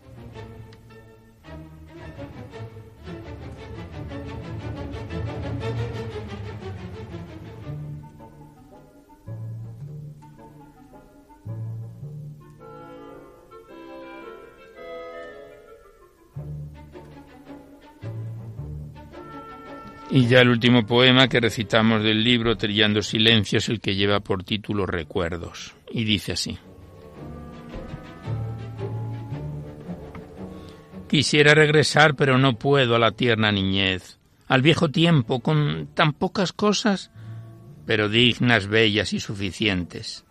Y 20.16 20.28
ya 20.28 20.42
el 20.42 20.50
último 20.50 20.86
poema 20.86 21.28
que 21.28 21.40
recitamos 21.40 22.04
del 22.04 22.24
libro 22.24 22.56
Trillando 22.56 23.02
Silencio 23.02 23.58
es 23.58 23.68
el 23.68 23.82
que 23.82 23.96
lleva 23.96 24.20
por 24.20 24.44
título 24.44 24.86
Recuerdos. 24.86 25.74
Y 25.92 26.04
dice 26.04 26.34
así. 26.34 26.60
Quisiera 31.10 31.56
regresar, 31.56 32.14
pero 32.14 32.38
no 32.38 32.60
puedo 32.60 32.96
a 32.96 33.00
la 33.00 33.10
tierna 33.10 33.52
niñez, 33.52 34.20
al 34.48 34.62
viejo 34.62 34.92
tiempo, 34.92 35.40
con 35.40 35.90
tan 35.96 36.14
pocas 36.14 36.54
cosas, 36.54 37.10
pero 37.88 38.08
dignas, 38.08 38.68
bellas 38.68 39.14
y 39.14 39.20
suficientes. 39.20 40.26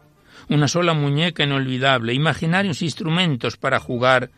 Una 0.49 0.68
sola 0.68 0.95
muñeca 0.95 1.43
inolvidable, 1.43 2.14
imaginarios 2.14 2.83
instrumentos 2.83 3.57
para 3.57 3.80
jugar, 3.80 4.30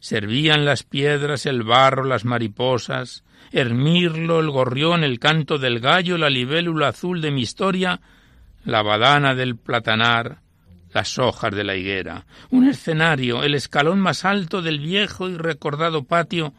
servían 0.00 0.64
las 0.64 0.82
piedras, 0.82 1.46
el 1.46 1.62
barro, 1.62 2.04
las 2.04 2.24
mariposas, 2.24 3.22
Hermirlo, 3.52 4.40
el 4.40 4.50
gorrión, 4.50 5.02
el 5.02 5.18
canto 5.18 5.58
del 5.58 5.80
gallo, 5.80 6.16
la 6.18 6.30
libélula 6.30 6.88
azul 6.88 7.20
de 7.20 7.30
mi 7.30 7.42
historia, 7.42 8.00
la 8.64 8.82
badana 8.82 9.34
del 9.34 9.56
platanar, 9.56 10.40
las 10.92 11.18
hojas 11.18 11.54
de 11.54 11.64
la 11.64 11.76
higuera, 11.76 12.26
un 12.50 12.68
escenario, 12.68 13.42
el 13.42 13.54
escalón 13.54 14.00
más 14.00 14.24
alto 14.24 14.62
del 14.62 14.78
viejo 14.78 15.28
y 15.28 15.36
recordado 15.36 16.04
patio, 16.04 16.52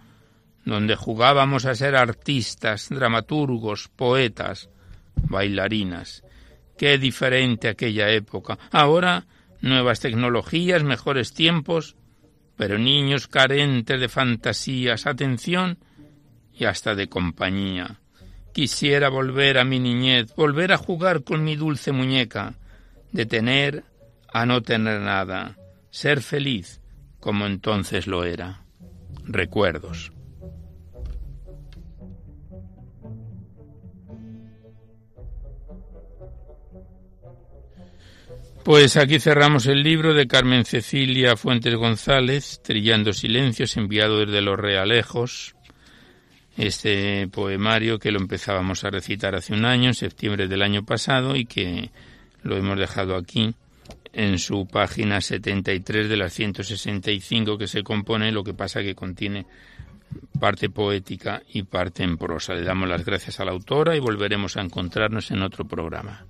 donde 0.66 0.96
jugábamos 0.96 1.66
a 1.66 1.76
ser 1.76 1.96
artistas, 1.96 2.90
dramaturgos, 2.90 3.90
poetas, 3.96 4.70
bailarinas. 5.16 6.24
Qué 6.78 6.98
diferente 6.98 7.70
aquella 7.70 8.10
época. 8.10 8.58
Ahora 8.72 9.26
nuevas 9.62 10.00
tecnologías, 10.00 10.84
mejores 10.84 11.34
tiempos, 11.34 11.96
pero 12.62 12.78
niños 12.78 13.26
carentes 13.26 14.00
de 14.00 14.08
fantasías, 14.08 15.08
atención 15.08 15.80
y 16.54 16.66
hasta 16.66 16.94
de 16.94 17.10
compañía. 17.10 18.02
Quisiera 18.54 19.10
volver 19.10 19.58
a 19.58 19.64
mi 19.64 19.80
niñez, 19.80 20.36
volver 20.36 20.72
a 20.72 20.78
jugar 20.78 21.24
con 21.24 21.44
mi 21.44 21.56
dulce 21.56 21.92
muñeca, 21.92 22.54
de 23.12 23.26
tener 23.26 23.84
a 24.32 24.46
no 24.46 24.62
tener 24.62 25.02
nada, 25.02 25.58
ser 25.90 26.22
feliz 26.22 26.82
como 27.20 27.48
entonces 27.48 28.06
lo 28.06 28.26
era. 28.26 28.62
Recuerdos. 29.24 30.12
Pues 38.64 38.96
aquí 38.96 39.20
cerramos 39.20 39.66
el 39.66 39.82
libro 39.82 40.14
de 40.14 40.28
Carmen 40.28 40.66
Cecilia 40.66 41.36
Fuentes 41.36 41.74
González, 41.74 42.62
Trillando 42.64 43.12
Silencios, 43.12 43.76
enviado 43.76 44.20
desde 44.20 44.42
los 44.42 44.60
Realejos, 44.60 45.56
este 46.58 47.28
poemario 47.30 47.98
que 47.98 48.12
lo 48.12 48.20
empezábamos 48.20 48.84
a 48.84 48.92
recitar 48.92 49.34
hace 49.34 49.54
un 49.54 49.66
año, 49.66 49.88
en 49.88 49.94
septiembre 49.96 50.48
del 50.48 50.62
año 50.62 50.86
pasado, 50.86 51.36
y 51.36 51.46
que 51.46 51.90
lo 52.44 52.56
hemos 52.56 52.78
dejado 52.78 53.16
aquí 53.16 53.56
en 54.14 54.38
su 54.38 54.68
página 54.68 55.22
73 55.22 56.08
de 56.08 56.18
las 56.18 56.32
165 56.32 57.58
que 57.58 57.68
se 57.68 57.82
compone, 57.82 58.32
lo 58.32 58.44
que 58.44 58.54
pasa 58.54 58.84
que 58.84 58.94
contiene 58.94 59.48
parte 60.40 60.70
poética 60.70 61.42
y 61.52 61.64
parte 61.64 62.04
en 62.04 62.16
prosa. 62.16 62.54
Le 62.54 62.64
damos 62.64 62.88
las 62.88 63.04
gracias 63.04 63.40
a 63.40 63.46
la 63.46 63.52
autora 63.54 63.96
y 63.96 64.00
volveremos 64.00 64.56
a 64.56 64.62
encontrarnos 64.62 65.32
en 65.32 65.42
otro 65.42 65.66
programa. 65.66 66.28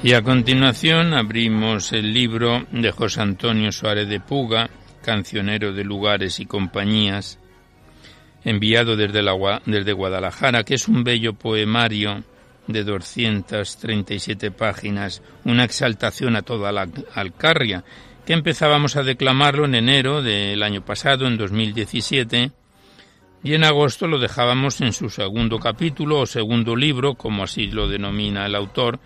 Y 0.00 0.12
a 0.12 0.22
continuación 0.22 1.12
abrimos 1.12 1.92
el 1.92 2.14
libro 2.14 2.64
de 2.70 2.92
José 2.92 3.20
Antonio 3.20 3.72
Suárez 3.72 4.08
de 4.08 4.20
Puga, 4.20 4.70
cancionero 5.02 5.72
de 5.72 5.82
lugares 5.82 6.38
y 6.38 6.46
compañías, 6.46 7.40
enviado 8.44 8.94
desde, 8.94 9.22
la, 9.22 9.60
desde 9.66 9.92
Guadalajara, 9.92 10.62
que 10.62 10.74
es 10.74 10.86
un 10.86 11.02
bello 11.02 11.32
poemario 11.32 12.22
de 12.68 12.84
237 12.84 14.52
páginas, 14.52 15.20
una 15.44 15.64
exaltación 15.64 16.36
a 16.36 16.42
toda 16.42 16.70
la 16.70 16.86
Alcarria, 17.14 17.82
que 18.24 18.34
empezábamos 18.34 18.94
a 18.94 19.02
declamarlo 19.02 19.64
en 19.64 19.74
enero 19.74 20.22
del 20.22 20.62
año 20.62 20.84
pasado, 20.84 21.26
en 21.26 21.36
2017, 21.36 22.52
y 23.42 23.54
en 23.54 23.64
agosto 23.64 24.06
lo 24.06 24.20
dejábamos 24.20 24.80
en 24.80 24.92
su 24.92 25.10
segundo 25.10 25.58
capítulo 25.58 26.20
o 26.20 26.26
segundo 26.26 26.76
libro, 26.76 27.14
como 27.14 27.42
así 27.42 27.66
lo 27.66 27.88
denomina 27.88 28.46
el 28.46 28.54
autor, 28.54 29.00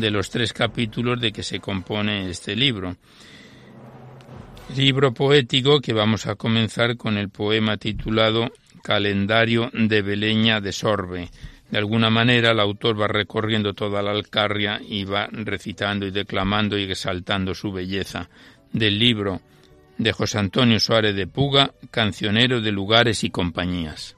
de 0.00 0.10
los 0.10 0.30
tres 0.30 0.52
capítulos 0.52 1.20
de 1.20 1.32
que 1.32 1.42
se 1.42 1.60
compone 1.60 2.30
este 2.30 2.54
libro. 2.54 2.96
Libro 4.76 5.12
poético 5.12 5.80
que 5.80 5.92
vamos 5.92 6.26
a 6.26 6.34
comenzar 6.34 6.96
con 6.96 7.16
el 7.16 7.30
poema 7.30 7.76
titulado 7.76 8.50
Calendario 8.82 9.70
de 9.72 10.02
Beleña 10.02 10.60
de 10.60 10.72
Sorbe. 10.72 11.30
De 11.70 11.78
alguna 11.78 12.10
manera 12.10 12.52
el 12.52 12.60
autor 12.60 13.00
va 13.00 13.08
recorriendo 13.08 13.74
toda 13.74 14.02
la 14.02 14.12
Alcarria 14.12 14.80
y 14.86 15.04
va 15.04 15.28
recitando 15.30 16.06
y 16.06 16.10
declamando 16.10 16.78
y 16.78 16.84
exaltando 16.84 17.54
su 17.54 17.72
belleza. 17.72 18.28
Del 18.72 18.98
libro 18.98 19.40
de 19.96 20.12
José 20.12 20.38
Antonio 20.38 20.78
Suárez 20.78 21.16
de 21.16 21.26
Puga, 21.26 21.72
Cancionero 21.90 22.60
de 22.60 22.72
Lugares 22.72 23.24
y 23.24 23.30
Compañías. 23.30 24.16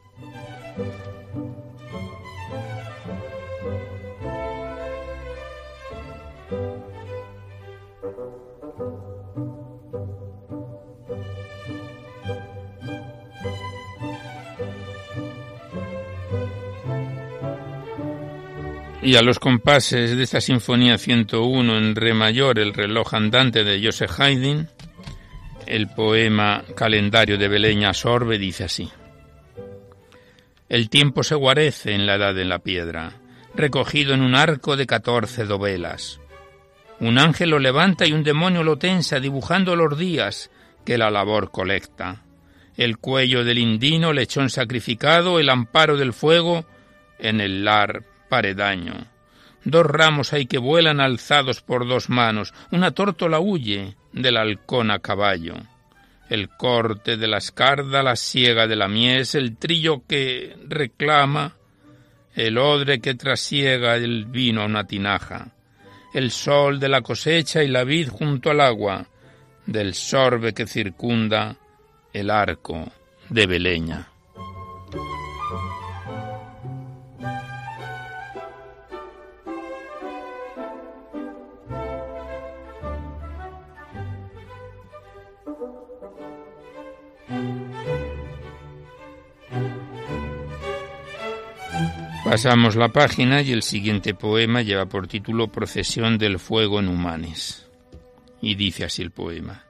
Y 19.02 19.16
a 19.16 19.22
los 19.22 19.38
compases 19.38 20.14
de 20.14 20.22
esta 20.22 20.42
Sinfonía 20.42 20.98
101 20.98 21.78
en 21.78 21.96
Re 21.96 22.12
mayor, 22.12 22.58
el 22.58 22.74
reloj 22.74 23.14
andante 23.14 23.64
de 23.64 23.82
Joseph 23.82 24.20
Haydn, 24.20 24.68
el 25.66 25.88
poema 25.88 26.62
Calendario 26.76 27.38
de 27.38 27.48
Beleña 27.48 27.94
Sorbe 27.94 28.38
dice 28.38 28.64
así. 28.64 28.90
El 30.68 30.90
tiempo 30.90 31.22
se 31.22 31.34
guarece 31.34 31.94
en 31.94 32.04
la 32.04 32.16
edad 32.16 32.34
de 32.34 32.44
la 32.44 32.58
piedra, 32.58 33.14
recogido 33.54 34.12
en 34.12 34.20
un 34.20 34.34
arco 34.34 34.76
de 34.76 34.86
catorce 34.86 35.46
dovelas. 35.46 36.20
Un 37.00 37.18
ángel 37.18 37.50
lo 37.50 37.58
levanta 37.58 38.06
y 38.06 38.12
un 38.12 38.22
demonio 38.22 38.62
lo 38.62 38.76
tensa, 38.76 39.18
dibujando 39.18 39.76
los 39.76 39.98
días 39.98 40.50
que 40.84 40.98
la 40.98 41.10
labor 41.10 41.50
colecta. 41.50 42.22
El 42.76 42.98
cuello 42.98 43.44
del 43.44 43.58
indino, 43.58 44.12
lechón 44.12 44.50
sacrificado, 44.50 45.40
el 45.40 45.48
amparo 45.48 45.96
del 45.96 46.12
fuego 46.12 46.66
en 47.18 47.40
el 47.40 47.64
lar 47.64 48.04
paredaño. 48.30 48.94
Dos 49.64 49.84
ramos 49.84 50.32
hay 50.32 50.46
que 50.46 50.56
vuelan 50.56 51.00
alzados 51.00 51.60
por 51.60 51.86
dos 51.86 52.08
manos, 52.08 52.54
una 52.70 52.92
tórtola 52.92 53.40
huye 53.40 53.94
del 54.12 54.38
halcón 54.38 54.90
a 54.90 55.00
caballo. 55.00 55.56
El 56.30 56.48
corte 56.48 57.18
de 57.18 57.26
la 57.26 57.38
escarda, 57.38 58.02
la 58.02 58.16
siega 58.16 58.66
de 58.66 58.76
la 58.76 58.88
mies, 58.88 59.34
el 59.34 59.58
trillo 59.58 60.04
que 60.06 60.56
reclama, 60.66 61.56
el 62.34 62.56
odre 62.56 63.00
que 63.00 63.14
trasiega 63.14 63.96
el 63.96 64.24
vino 64.24 64.62
a 64.62 64.66
una 64.66 64.86
tinaja, 64.86 65.52
el 66.14 66.30
sol 66.30 66.80
de 66.80 66.88
la 66.88 67.02
cosecha 67.02 67.62
y 67.62 67.68
la 67.68 67.84
vid 67.84 68.08
junto 68.08 68.50
al 68.50 68.60
agua, 68.60 69.06
del 69.66 69.94
sorbe 69.94 70.54
que 70.54 70.66
circunda 70.66 71.56
el 72.12 72.30
arco 72.30 72.90
de 73.28 73.46
Beleña. 73.46 74.09
Pasamos 92.30 92.76
la 92.76 92.90
página 92.90 93.42
y 93.42 93.50
el 93.50 93.64
siguiente 93.64 94.14
poema 94.14 94.62
lleva 94.62 94.86
por 94.86 95.08
título 95.08 95.48
Procesión 95.48 96.16
del 96.16 96.38
Fuego 96.38 96.78
en 96.78 96.86
Humanes. 96.86 97.68
Y 98.40 98.54
dice 98.54 98.84
así 98.84 99.02
el 99.02 99.10
poema. 99.10 99.64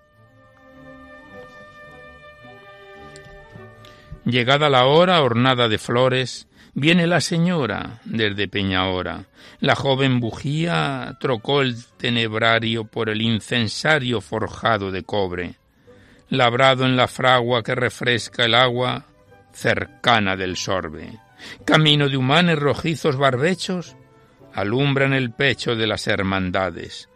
Llegada 4.27 4.69
la 4.69 4.85
hora 4.85 5.23
ornada 5.23 5.71
de 5.71 5.79
flores, 5.79 6.49
Viene 6.75 7.07
la 7.07 7.23
señora 7.23 8.03
desde 8.05 8.47
Peñahora. 8.47 9.25
La 9.61 9.75
joven 9.75 10.21
bujía 10.21 11.17
trocó 11.19 11.63
el 11.63 11.83
tenebrario 11.97 12.85
por 12.85 13.09
el 13.09 13.23
incensario 13.23 14.21
forjado 14.21 14.91
de 14.91 15.03
cobre. 15.03 15.55
Labrado 16.29 16.85
en 16.85 16.95
la 16.95 17.09
fragua 17.09 17.63
que 17.63 17.75
refresca 17.75 18.45
el 18.45 18.55
agua 18.55 19.07
cercana 19.55 20.37
del 20.37 20.59
sorbe. 20.59 21.19
Camino 21.65 22.09
de 22.09 22.17
humanes 22.17 22.59
rojizos 22.59 23.17
barbechos 23.17 23.97
alumbran 24.55 25.13
el 25.13 25.33
pecho 25.33 25.77
de 25.77 25.87
las 25.87 26.07
hermandades. 26.07 27.09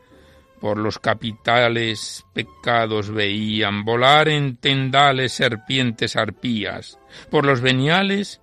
Por 0.60 0.78
los 0.78 0.98
capitales 0.98 2.24
pecados 2.32 3.10
veían 3.10 3.84
volar 3.84 4.28
en 4.28 4.56
tendales 4.56 5.32
serpientes 5.32 6.16
arpías. 6.16 6.98
Por 7.30 7.44
los 7.44 7.60
veniales 7.60 8.40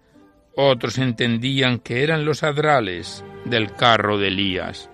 otros 0.56 0.98
entendían 0.98 1.80
que 1.80 2.04
eran 2.04 2.26
los 2.26 2.44
adrales 2.44 3.24
del 3.46 3.74
carro 3.74 4.18
de 4.18 4.28
Elías. 4.28 4.90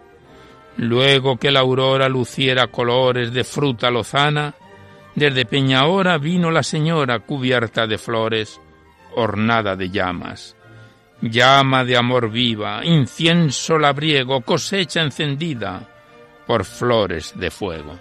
Luego 0.77 1.37
que 1.37 1.51
la 1.51 1.61
aurora 1.61 2.07
luciera 2.07 2.67
colores 2.67 3.33
de 3.33 3.43
fruta 3.43 3.89
lozana, 3.89 4.53
desde 5.15 5.45
Peñahora 5.45 6.19
vino 6.19 6.51
la 6.51 6.61
señora 6.61 7.19
cubierta 7.19 7.87
de 7.87 7.97
flores, 7.97 8.61
ornada 9.15 9.75
de 9.75 9.89
llamas. 9.89 10.55
Llama 11.21 11.83
de 11.83 11.97
amor 11.97 12.29
viva, 12.29 12.85
incienso 12.85 13.79
labriego, 13.79 14.41
cosecha 14.41 15.01
encendida 15.01 15.81
por 16.45 16.63
flores 16.63 17.33
de 17.35 17.49
fuego. 17.49 17.97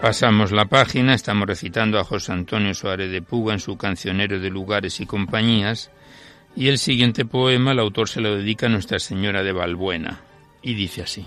Pasamos 0.00 0.50
la 0.50 0.64
página, 0.64 1.12
estamos 1.12 1.46
recitando 1.46 1.98
a 1.98 2.04
José 2.04 2.32
Antonio 2.32 2.72
Suárez 2.72 3.10
de 3.12 3.20
Puga 3.20 3.52
en 3.52 3.60
su 3.60 3.76
cancionero 3.76 4.40
de 4.40 4.48
lugares 4.48 4.98
y 5.00 5.04
compañías, 5.04 5.90
y 6.56 6.68
el 6.68 6.78
siguiente 6.78 7.26
poema 7.26 7.72
el 7.72 7.80
autor 7.80 8.08
se 8.08 8.22
lo 8.22 8.34
dedica 8.34 8.64
a 8.64 8.70
Nuestra 8.70 8.98
Señora 8.98 9.42
de 9.42 9.52
Valbuena, 9.52 10.22
y 10.62 10.72
dice 10.72 11.02
así. 11.02 11.26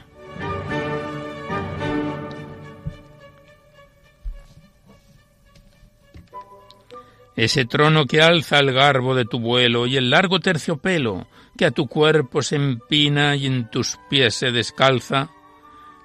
Ese 7.36 7.66
trono 7.66 8.08
que 8.08 8.22
alza 8.22 8.58
el 8.58 8.74
garbo 8.74 9.14
de 9.14 9.26
tu 9.26 9.40
vuelo 9.40 9.86
y 9.86 9.98
el 9.98 10.10
largo 10.10 10.40
terciopelo 10.40 11.28
que 11.56 11.66
a 11.66 11.72
tu 11.72 11.88
cuerpo 11.88 12.42
se 12.42 12.56
empina 12.56 13.36
y 13.36 13.46
en 13.46 13.70
tus 13.70 14.00
pies 14.10 14.34
se 14.34 14.52
descalza, 14.52 15.30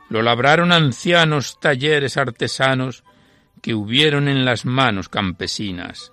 lo 0.08 0.22
labraron 0.22 0.72
ancianos 0.72 1.58
talleres 1.60 2.16
artesanos 2.16 3.04
que 3.60 3.74
hubieron 3.74 4.28
en 4.28 4.44
las 4.44 4.64
manos 4.64 5.08
campesinas. 5.08 6.12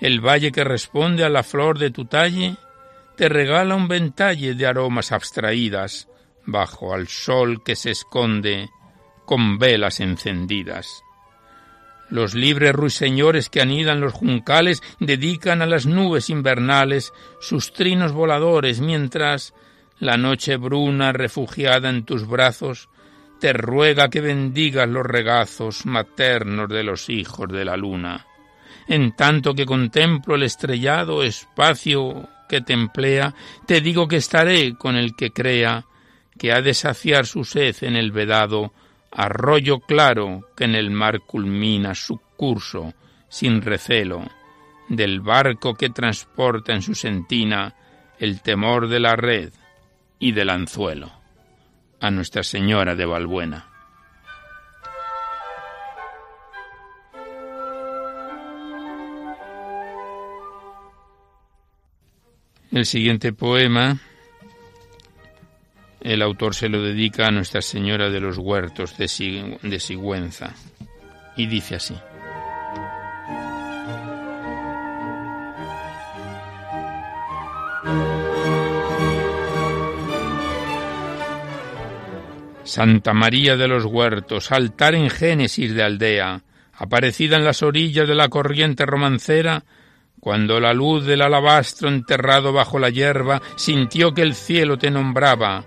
El 0.00 0.20
valle 0.20 0.50
que 0.50 0.64
responde 0.64 1.24
a 1.24 1.28
la 1.28 1.42
flor 1.42 1.78
de 1.78 1.90
tu 1.90 2.06
talle 2.06 2.56
te 3.16 3.28
regala 3.28 3.76
un 3.76 3.88
ventalle 3.88 4.54
de 4.54 4.66
aromas 4.66 5.12
abstraídas 5.12 6.08
bajo 6.44 6.94
al 6.94 7.08
sol 7.08 7.62
que 7.62 7.76
se 7.76 7.90
esconde 7.90 8.68
con 9.24 9.58
velas 9.58 10.00
encendidas. 10.00 11.04
Los 12.10 12.34
libres 12.34 12.72
ruiseñores 12.72 13.48
que 13.48 13.60
anidan 13.62 14.00
los 14.00 14.12
juncales 14.12 14.82
dedican 14.98 15.62
a 15.62 15.66
las 15.66 15.86
nubes 15.86 16.28
invernales 16.30 17.12
sus 17.40 17.72
trinos 17.72 18.12
voladores 18.12 18.80
mientras 18.80 19.54
la 19.98 20.16
noche 20.16 20.56
bruna 20.56 21.12
refugiada 21.12 21.88
en 21.88 22.04
tus 22.04 22.26
brazos 22.26 22.88
te 23.42 23.52
ruega 23.52 24.08
que 24.08 24.20
bendigas 24.20 24.88
los 24.88 25.04
regazos 25.04 25.84
maternos 25.84 26.68
de 26.68 26.84
los 26.84 27.08
hijos 27.08 27.48
de 27.48 27.64
la 27.64 27.76
luna. 27.76 28.24
En 28.86 29.16
tanto 29.16 29.52
que 29.52 29.66
contemplo 29.66 30.36
el 30.36 30.44
estrellado 30.44 31.24
espacio 31.24 32.28
que 32.48 32.60
te 32.60 32.72
emplea, 32.72 33.34
te 33.66 33.80
digo 33.80 34.06
que 34.06 34.18
estaré 34.18 34.76
con 34.76 34.94
el 34.94 35.16
que 35.16 35.32
crea 35.32 35.86
que 36.38 36.52
ha 36.52 36.62
de 36.62 36.72
saciar 36.72 37.26
su 37.26 37.42
sed 37.42 37.74
en 37.80 37.96
el 37.96 38.12
vedado 38.12 38.72
arroyo 39.10 39.80
claro 39.80 40.48
que 40.56 40.62
en 40.62 40.76
el 40.76 40.92
mar 40.92 41.22
culmina 41.26 41.96
su 41.96 42.20
curso 42.36 42.94
sin 43.28 43.60
recelo, 43.60 44.24
del 44.88 45.20
barco 45.20 45.74
que 45.74 45.90
transporta 45.90 46.72
en 46.72 46.82
su 46.82 46.94
sentina 46.94 47.74
el 48.20 48.40
temor 48.40 48.86
de 48.86 49.00
la 49.00 49.16
red 49.16 49.52
y 50.20 50.30
del 50.30 50.48
anzuelo 50.48 51.21
a 52.02 52.10
Nuestra 52.10 52.42
Señora 52.42 52.96
de 52.96 53.06
Valbuena. 53.06 53.68
El 62.72 62.86
siguiente 62.86 63.32
poema, 63.32 64.00
el 66.00 66.22
autor 66.22 66.56
se 66.56 66.68
lo 66.68 66.82
dedica 66.82 67.28
a 67.28 67.30
Nuestra 67.30 67.62
Señora 67.62 68.10
de 68.10 68.18
los 68.18 68.36
Huertos 68.36 68.98
de, 68.98 69.06
Sigüenza 69.78 70.54
y 71.36 71.46
dice 71.46 71.76
así. 71.76 71.94
Santa 82.64 83.12
María 83.12 83.56
de 83.56 83.68
los 83.68 83.84
Huertos, 83.84 84.52
altar 84.52 84.94
en 84.94 85.10
Génesis 85.10 85.74
de 85.74 85.82
aldea, 85.82 86.42
aparecida 86.72 87.36
en 87.36 87.44
las 87.44 87.62
orillas 87.62 88.08
de 88.08 88.14
la 88.14 88.28
corriente 88.28 88.86
romancera, 88.86 89.64
cuando 90.20 90.60
la 90.60 90.72
luz 90.72 91.04
del 91.04 91.22
alabastro 91.22 91.88
enterrado 91.88 92.52
bajo 92.52 92.78
la 92.78 92.90
hierba 92.90 93.42
sintió 93.56 94.14
que 94.14 94.22
el 94.22 94.34
cielo 94.34 94.78
te 94.78 94.90
nombraba, 94.90 95.64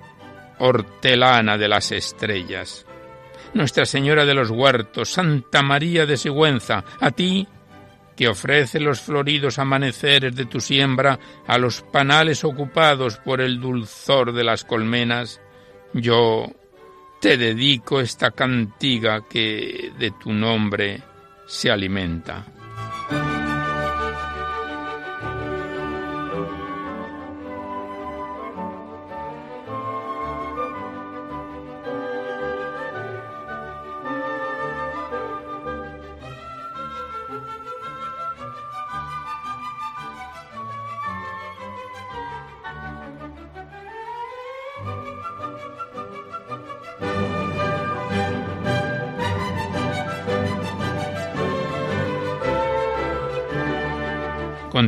hortelana 0.59 1.57
de 1.57 1.67
las 1.67 1.91
estrellas. 1.91 2.85
Nuestra 3.53 3.85
Señora 3.85 4.25
de 4.25 4.33
los 4.33 4.49
Huertos, 4.49 5.09
Santa 5.09 5.61
María 5.61 6.05
de 6.05 6.17
Sigüenza, 6.17 6.83
a 6.99 7.11
ti, 7.11 7.47
que 8.15 8.27
ofrece 8.29 8.79
los 8.79 9.01
floridos 9.01 9.59
amaneceres 9.59 10.35
de 10.35 10.45
tu 10.45 10.61
siembra 10.61 11.19
a 11.45 11.57
los 11.57 11.81
panales 11.81 12.43
ocupados 12.43 13.17
por 13.17 13.41
el 13.41 13.59
dulzor 13.59 14.33
de 14.33 14.43
las 14.43 14.63
colmenas, 14.63 15.41
yo, 15.93 16.47
te 17.19 17.37
dedico 17.37 17.99
esta 17.99 18.31
cantiga 18.31 19.27
que 19.27 19.91
de 19.97 20.11
tu 20.11 20.31
nombre 20.33 21.01
se 21.47 21.71
alimenta. 21.71 22.45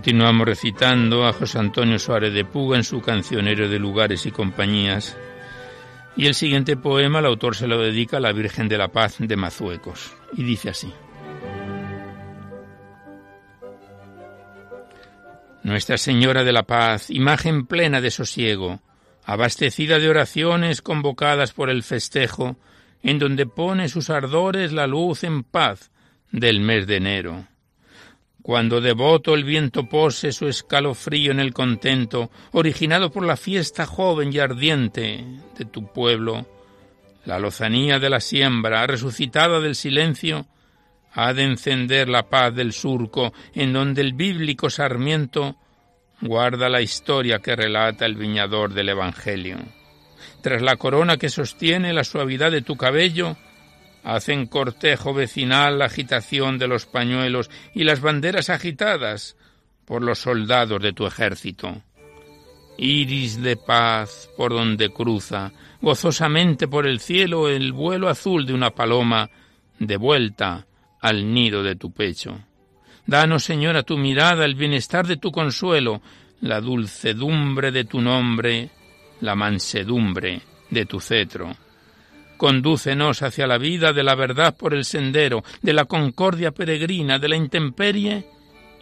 Continuamos 0.07 0.47
recitando 0.47 1.27
a 1.27 1.33
José 1.33 1.59
Antonio 1.59 1.99
Suárez 1.99 2.33
de 2.33 2.45
Puga 2.45 2.77
en 2.77 2.85
su 2.85 3.01
cancionero 3.01 3.67
de 3.67 3.77
lugares 3.77 4.25
y 4.25 4.31
compañías. 4.31 5.17
Y 6.15 6.27
el 6.27 6.33
siguiente 6.33 6.77
poema 6.77 7.19
el 7.19 7.25
autor 7.25 7.57
se 7.57 7.67
lo 7.67 7.77
dedica 7.81 8.15
a 8.15 8.19
la 8.21 8.31
Virgen 8.31 8.69
de 8.69 8.77
la 8.77 8.87
Paz 8.87 9.17
de 9.19 9.35
Mazuecos. 9.35 10.15
Y 10.31 10.43
dice 10.43 10.69
así. 10.69 10.93
Nuestra 15.63 15.97
Señora 15.97 16.45
de 16.45 16.53
la 16.53 16.63
Paz, 16.63 17.09
imagen 17.09 17.65
plena 17.65 17.99
de 17.99 18.09
sosiego, 18.09 18.79
abastecida 19.25 19.99
de 19.99 20.09
oraciones 20.09 20.81
convocadas 20.81 21.51
por 21.51 21.69
el 21.69 21.83
festejo, 21.83 22.55
en 23.03 23.19
donde 23.19 23.45
pone 23.45 23.89
sus 23.89 24.09
ardores 24.09 24.71
la 24.71 24.87
luz 24.87 25.25
en 25.25 25.43
paz 25.43 25.91
del 26.31 26.61
mes 26.61 26.87
de 26.87 26.95
enero 26.95 27.56
cuando 28.47 28.79
devoto 28.79 29.33
el 29.33 29.43
viento 29.43 29.89
pose 29.89 30.31
su 30.31 30.47
escalofrío 30.47 31.33
en 31.33 31.41
el 31.41 31.53
contento, 31.53 32.31
originado 32.53 33.11
por 33.11 33.25
la 33.25 33.35
fiesta 33.35 33.85
joven 33.85 34.31
y 34.31 34.39
ardiente 34.39 35.25
de 35.57 35.65
tu 35.65 35.91
pueblo, 35.91 36.47
La 37.25 37.39
lozanía 37.39 37.99
de 37.99 38.09
la 38.09 38.21
siembra, 38.21 38.87
resucitada 38.87 39.59
del 39.59 39.75
silencio, 39.75 40.47
ha 41.11 41.33
de 41.33 41.43
encender 41.43 42.07
la 42.07 42.29
paz 42.29 42.55
del 42.55 42.71
surco 42.71 43.33
en 43.53 43.73
donde 43.73 43.99
el 43.99 44.13
bíblico 44.13 44.69
sarmiento 44.69 45.57
guarda 46.21 46.69
la 46.69 46.79
historia 46.79 47.39
que 47.39 47.53
relata 47.53 48.05
el 48.05 48.15
viñador 48.15 48.73
del 48.73 48.87
Evangelio. 48.87 49.57
Tras 50.41 50.61
la 50.61 50.77
corona 50.77 51.17
que 51.17 51.27
sostiene 51.27 51.91
la 51.91 52.05
suavidad 52.05 52.51
de 52.51 52.61
tu 52.61 52.77
cabello, 52.77 53.35
hacen 54.07 54.47
cortejo 54.47 55.13
vecinal 55.13 55.79
la 55.79 55.85
agitación 55.85 56.57
de 56.57 56.69
los 56.69 56.85
pañuelos 56.85 57.51
y 57.73 57.83
las 57.83 57.99
banderas 57.99 58.49
agitadas 58.49 59.35
por 59.83 60.01
los 60.01 60.19
soldados 60.19 60.81
de 60.81 60.93
tu 60.93 61.05
ejército. 61.05 61.81
Iris 62.77 63.41
de 63.41 63.57
paz 63.57 64.29
por 64.37 64.53
donde 64.53 64.93
cruza, 64.93 65.51
gozosamente 65.81 66.69
por 66.69 66.87
el 66.87 67.01
cielo 67.01 67.49
el 67.49 67.73
vuelo 67.73 68.07
azul 68.07 68.45
de 68.45 68.53
una 68.53 68.69
paloma, 68.71 69.29
de 69.77 69.97
vuelta 69.97 70.65
al 71.01 71.33
nido 71.33 71.61
de 71.61 71.75
tu 71.75 71.91
pecho. 71.91 72.39
Danos, 73.05 73.43
Señor, 73.43 73.75
a 73.75 73.83
tu 73.83 73.97
mirada 73.97 74.45
el 74.45 74.55
bienestar 74.55 75.05
de 75.05 75.17
tu 75.17 75.33
consuelo, 75.33 76.01
la 76.39 76.61
dulcedumbre 76.61 77.71
de 77.73 77.83
tu 77.83 77.99
nombre, 77.99 78.69
la 79.19 79.35
mansedumbre 79.35 80.41
de 80.69 80.85
tu 80.85 81.01
cetro. 81.01 81.66
Condúcenos 82.37 83.23
hacia 83.23 83.47
la 83.47 83.57
vida 83.57 83.93
de 83.93 84.03
la 84.03 84.15
verdad 84.15 84.55
por 84.55 84.73
el 84.73 84.85
sendero, 84.85 85.43
de 85.61 85.73
la 85.73 85.85
concordia 85.85 86.51
peregrina, 86.51 87.19
de 87.19 87.29
la 87.29 87.35
intemperie 87.35 88.25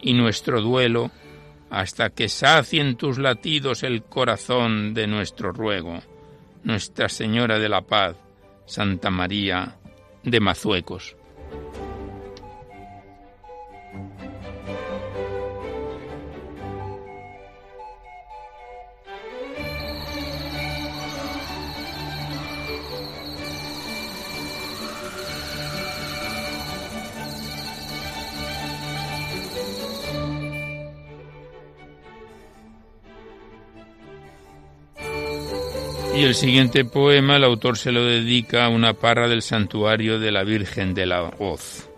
y 0.00 0.12
nuestro 0.12 0.60
duelo, 0.60 1.10
hasta 1.70 2.10
que 2.10 2.28
sacien 2.28 2.96
tus 2.96 3.18
latidos 3.18 3.82
el 3.82 4.02
corazón 4.02 4.94
de 4.94 5.06
nuestro 5.06 5.52
ruego. 5.52 6.00
Nuestra 6.64 7.08
Señora 7.08 7.58
de 7.58 7.68
la 7.68 7.82
Paz, 7.82 8.16
Santa 8.66 9.10
María 9.10 9.76
de 10.22 10.40
Mazuecos. 10.40 11.15
El 36.26 36.34
siguiente 36.34 36.84
poema 36.84 37.36
el 37.36 37.44
autor 37.44 37.78
se 37.78 37.92
lo 37.92 38.04
dedica 38.04 38.64
a 38.64 38.68
una 38.68 38.94
parra 38.94 39.28
del 39.28 39.42
santuario 39.42 40.18
de 40.18 40.32
la 40.32 40.42
Virgen 40.42 40.92
de 40.92 41.06
la 41.06 41.22
Voz, 41.22 41.88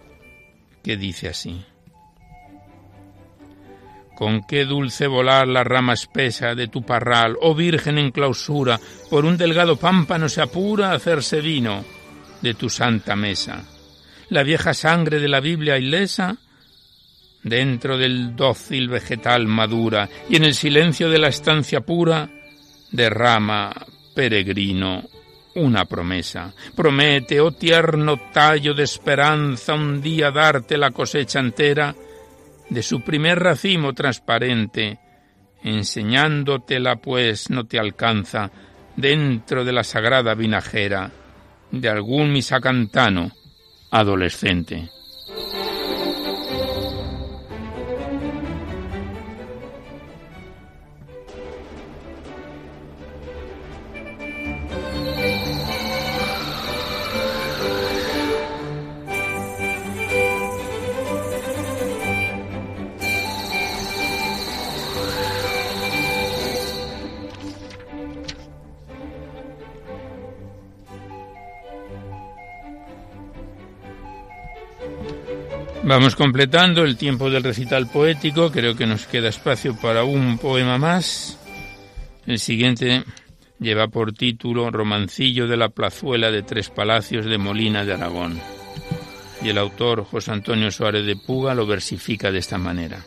que 0.85 0.99
dice 0.99 1.29
así. 1.29 1.65
Con 4.15 4.43
qué 4.47 4.67
dulce 4.67 5.07
volar 5.07 5.49
la 5.49 5.65
rama 5.65 5.95
espesa 5.95 6.55
de 6.55 6.69
tu 6.69 6.83
parral, 6.83 7.37
oh 7.41 7.55
Virgen 7.55 7.97
en 7.97 8.11
clausura, 8.11 8.79
por 9.09 9.25
un 9.25 9.39
delgado 9.39 9.77
pámpano 9.77 10.29
se 10.29 10.43
apura 10.43 10.91
a 10.91 10.97
hacerse 10.97 11.41
vino 11.41 11.85
de 12.43 12.53
tu 12.53 12.69
santa 12.69 13.17
mesa. 13.17 13.65
La 14.29 14.43
vieja 14.43 14.75
sangre 14.75 15.21
de 15.21 15.29
la 15.29 15.41
Biblia 15.41 15.79
ilesa 15.79 16.37
dentro 17.43 17.97
del 17.97 18.37
dócil 18.37 18.89
vegetal 18.89 19.47
madura 19.47 20.07
y 20.29 20.37
en 20.37 20.45
el 20.45 20.55
silencio 20.55 21.09
de 21.09 21.19
la 21.19 21.29
estancia 21.29 21.81
pura 21.81 22.29
derrama 22.91 23.73
peregrino, 24.19 25.05
una 25.55 25.85
promesa. 25.85 26.53
Promete, 26.75 27.39
oh 27.39 27.53
tierno 27.53 28.19
tallo 28.33 28.75
de 28.75 28.83
esperanza, 28.83 29.75
un 29.75 30.03
día 30.03 30.33
darte 30.33 30.77
la 30.77 30.91
cosecha 30.91 31.39
entera 31.39 31.95
de 32.69 32.83
su 32.83 33.01
primer 33.03 33.39
racimo 33.39 33.93
transparente, 33.93 34.99
enseñándotela 35.63 36.97
pues 36.97 37.49
no 37.49 37.67
te 37.69 37.79
alcanza 37.79 38.51
dentro 38.97 39.65
de 39.65 39.73
la 39.73 39.85
sagrada 39.85 40.35
vinajera 40.35 41.13
de 41.71 41.89
algún 41.89 42.33
misacantano 42.33 43.31
adolescente. 43.93 44.91
Completando 76.19 76.83
el 76.83 76.97
tiempo 76.97 77.31
del 77.31 77.45
recital 77.45 77.87
poético, 77.87 78.51
creo 78.51 78.75
que 78.75 78.87
nos 78.87 79.07
queda 79.07 79.29
espacio 79.29 79.77
para 79.77 80.03
un 80.03 80.37
poema 80.39 80.77
más. 80.77 81.39
El 82.27 82.41
siguiente 82.41 83.05
lleva 83.61 83.87
por 83.87 84.13
título 84.13 84.69
Romancillo 84.73 85.47
de 85.47 85.57
la 85.57 85.69
plazuela 85.69 86.33
de 86.33 86.43
Tres 86.43 86.71
Palacios 86.71 87.25
de 87.25 87.39
Molina 87.39 87.85
de 87.85 87.95
Aragón. 87.95 88.41
Y 89.43 89.51
el 89.51 89.59
autor 89.59 90.05
José 90.05 90.33
Antonio 90.33 90.73
Suárez 90.73 91.07
de 91.07 91.15
Puga 91.15 91.55
lo 91.55 91.67
versifica 91.67 92.33
de 92.33 92.39
esta 92.41 92.59
manera. 92.59 92.99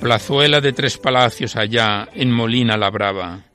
Plazuela 0.00 0.60
de 0.60 0.72
Tres 0.72 0.98
Palacios 0.98 1.54
allá, 1.54 2.08
en 2.12 2.32
Molina 2.32 2.76
la 2.76 2.90
Brava 2.90 3.53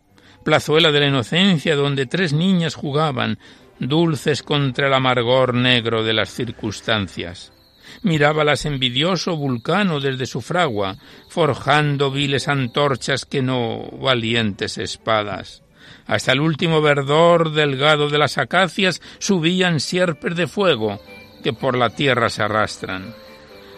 plazuela 0.49 0.91
de 0.91 0.99
la 0.99 1.05
inocencia 1.05 1.75
donde 1.75 2.07
tres 2.07 2.33
niñas 2.33 2.73
jugaban, 2.73 3.37
dulces 3.77 4.41
contra 4.41 4.87
el 4.87 4.93
amargor 4.95 5.53
negro 5.53 6.03
de 6.03 6.13
las 6.13 6.33
circunstancias. 6.33 7.53
Mirábalas 8.01 8.65
envidioso 8.65 9.37
Vulcano 9.37 9.99
desde 9.99 10.25
su 10.25 10.41
fragua, 10.41 10.97
forjando 11.27 12.09
viles 12.09 12.47
antorchas 12.47 13.25
que 13.25 13.43
no 13.43 13.91
valientes 14.01 14.79
espadas. 14.79 15.61
Hasta 16.07 16.31
el 16.31 16.39
último 16.41 16.81
verdor 16.81 17.51
delgado 17.51 18.09
de 18.09 18.17
las 18.17 18.39
acacias 18.39 19.03
subían 19.19 19.79
sierpes 19.79 20.35
de 20.35 20.47
fuego 20.47 20.99
que 21.43 21.53
por 21.53 21.77
la 21.77 21.91
tierra 21.91 22.29
se 22.29 22.41
arrastran. 22.41 23.13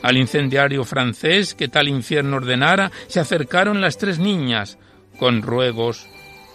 Al 0.03 0.15
incendiario 0.15 0.85
francés 0.85 1.53
que 1.53 1.67
tal 1.67 1.89
infierno 1.89 2.37
ordenara 2.37 2.93
se 3.07 3.19
acercaron 3.19 3.81
las 3.81 3.97
tres 3.97 4.19
niñas, 4.19 4.77
con 5.19 5.41
ruegos 5.41 6.07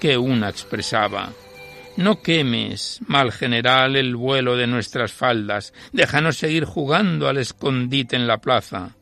que 0.07 0.17
una 0.17 0.49
expresaba. 0.49 1.33
No 1.97 2.23
quemes, 2.23 3.01
mal 3.09 3.33
general, 3.33 3.97
el 3.97 4.15
vuelo 4.15 4.57
de 4.57 4.69
nuestras 4.69 5.11
faldas, 5.13 5.73
déjanos 5.91 6.37
seguir 6.37 6.65
jugando 6.65 7.29
al 7.29 7.39
escondite 7.39 8.15
en 8.15 8.29
la 8.29 8.39
plaza, 8.39 8.95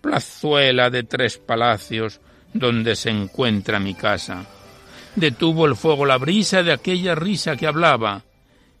plazuela 0.00 0.90
de 0.90 1.02
tres 1.02 1.38
palacios 1.38 2.20
donde 2.52 2.94
se 2.94 3.10
encuentra 3.10 3.80
mi 3.80 3.94
casa. 3.94 4.46
Detuvo 5.16 5.66
el 5.66 5.74
fuego 5.74 6.06
la 6.06 6.18
brisa 6.18 6.62
de 6.62 6.70
aquella 6.70 7.16
risa 7.16 7.56
que 7.56 7.66
hablaba, 7.66 8.22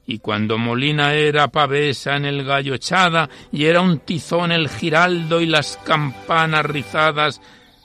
y 0.06 0.20
cuando 0.20 0.58
Molina 0.58 1.14
era 1.14 1.48
pavesa 1.48 2.14
en 2.14 2.24
el 2.24 2.44
gallo 2.44 2.74
echada, 2.74 3.28
y 3.50 3.64
era 3.64 3.80
un 3.80 3.98
tizón 3.98 4.52
el 4.52 4.68
giraldo 4.68 5.40
y 5.40 5.46
las 5.46 5.76
campanas 5.78 6.66
rizadas 6.66 7.40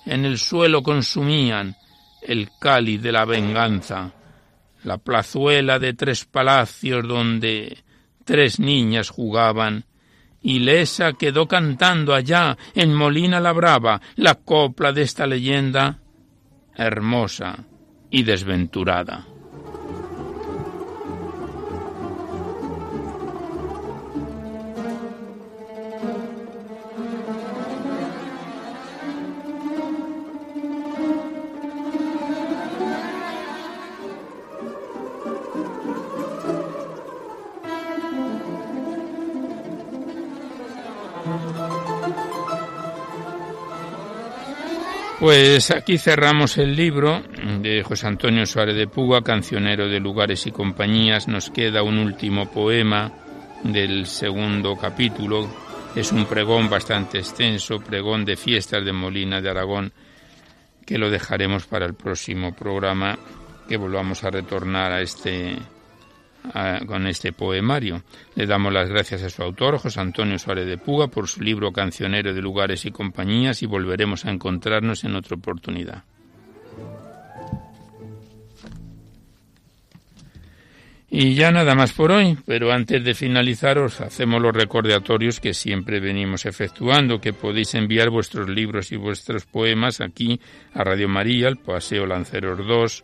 en 0.06 0.26
el 0.26 0.38
suelo 0.38 0.84
consumían, 0.84 1.76
el 2.22 2.50
cáliz 2.60 3.02
de 3.02 3.12
la 3.12 3.26
venganza, 3.26 4.12
la 4.84 4.98
plazuela 4.98 5.80
de 5.80 5.94
tres 5.94 6.26
palacios 6.26 7.08
donde 7.08 7.84
tres 8.26 8.60
niñas 8.60 9.10
jugaban, 9.10 9.86
y 10.42 10.60
Lesa 10.60 11.14
quedó 11.14 11.48
cantando 11.48 12.14
allá 12.14 12.58
en 12.74 12.94
Molina 12.94 13.40
la 13.40 13.52
Brava 13.52 14.02
la 14.16 14.36
copla 14.36 14.94
de 14.94 15.02
esta 15.02 15.28
leyenda 15.28 16.00
hermosa 16.76 17.66
y 18.10 18.24
desventurada. 18.24 19.28
Pues 45.20 45.70
aquí 45.72 45.98
cerramos 45.98 46.58
el 46.58 46.74
libro 46.74 47.22
de 47.62 47.84
José 47.84 48.08
Antonio 48.08 48.46
Suárez 48.46 48.78
de 48.78 48.88
Puga, 48.88 49.22
cancionero 49.22 49.90
de 49.90 50.00
lugares 50.00 50.48
y 50.48 50.52
compañías. 50.52 51.28
Nos 51.28 51.50
queda 51.50 51.84
un 51.84 51.98
último 51.98 52.50
poema 52.50 53.12
del 53.62 54.06
segundo 54.06 54.78
capítulo. 54.78 55.50
Es 55.94 56.14
un 56.14 56.26
pregón 56.26 56.70
bastante 56.70 57.18
extenso, 57.18 57.80
pregón 57.80 58.24
de 58.24 58.38
fiestas 58.38 58.86
de 58.86 58.94
Molina 58.94 59.42
de 59.42 59.50
Aragón, 59.50 59.92
que 60.86 60.98
lo 60.98 61.10
dejaremos 61.10 61.66
para 61.66 61.86
el 61.86 61.96
próximo 61.96 62.56
programa, 62.56 63.20
que 63.68 63.76
volvamos 63.76 64.24
a 64.24 64.30
retornar 64.30 64.94
a 64.94 65.02
este 65.02 65.58
con 66.86 67.08
este 67.08 67.34
poemario. 67.34 68.04
Le 68.36 68.46
damos 68.46 68.74
las 68.74 68.90
gracias 68.90 69.24
a 69.24 69.30
su 69.30 69.44
autor, 69.44 69.78
José 69.78 70.00
Antonio 70.00 70.40
Suárez 70.40 70.68
de 70.68 70.78
Puga, 70.78 71.08
por 71.08 71.28
su 71.28 71.42
libro 71.42 71.72
Cancionero 71.72 72.34
de 72.34 72.42
Lugares 72.42 72.86
y 72.86 72.92
Compañías 72.92 73.62
y 73.62 73.66
volveremos 73.66 74.26
a 74.26 74.32
encontrarnos 74.32 75.04
en 75.04 75.16
otra 75.16 75.36
oportunidad. 75.36 76.04
Y 81.12 81.34
ya 81.34 81.52
nada 81.52 81.74
más 81.74 81.92
por 81.92 82.12
hoy, 82.12 82.38
pero 82.46 82.72
antes 82.72 83.04
de 83.04 83.16
finalizar 83.16 83.80
os 83.80 84.00
hacemos 84.00 84.40
los 84.42 84.54
recordatorios 84.54 85.40
que 85.40 85.56
siempre 85.56 86.00
venimos 86.00 86.46
efectuando, 86.46 87.20
que 87.20 87.34
podéis 87.34 87.74
enviar 87.74 88.12
vuestros 88.12 88.48
libros 88.48 88.92
y 88.92 88.96
vuestros 88.96 89.48
poemas 89.48 90.02
aquí 90.02 90.40
a 90.72 90.84
Radio 90.84 91.10
María, 91.10 91.48
al 91.48 91.58
Paseo 91.58 92.06
Lanceros 92.06 92.60
2, 92.60 93.02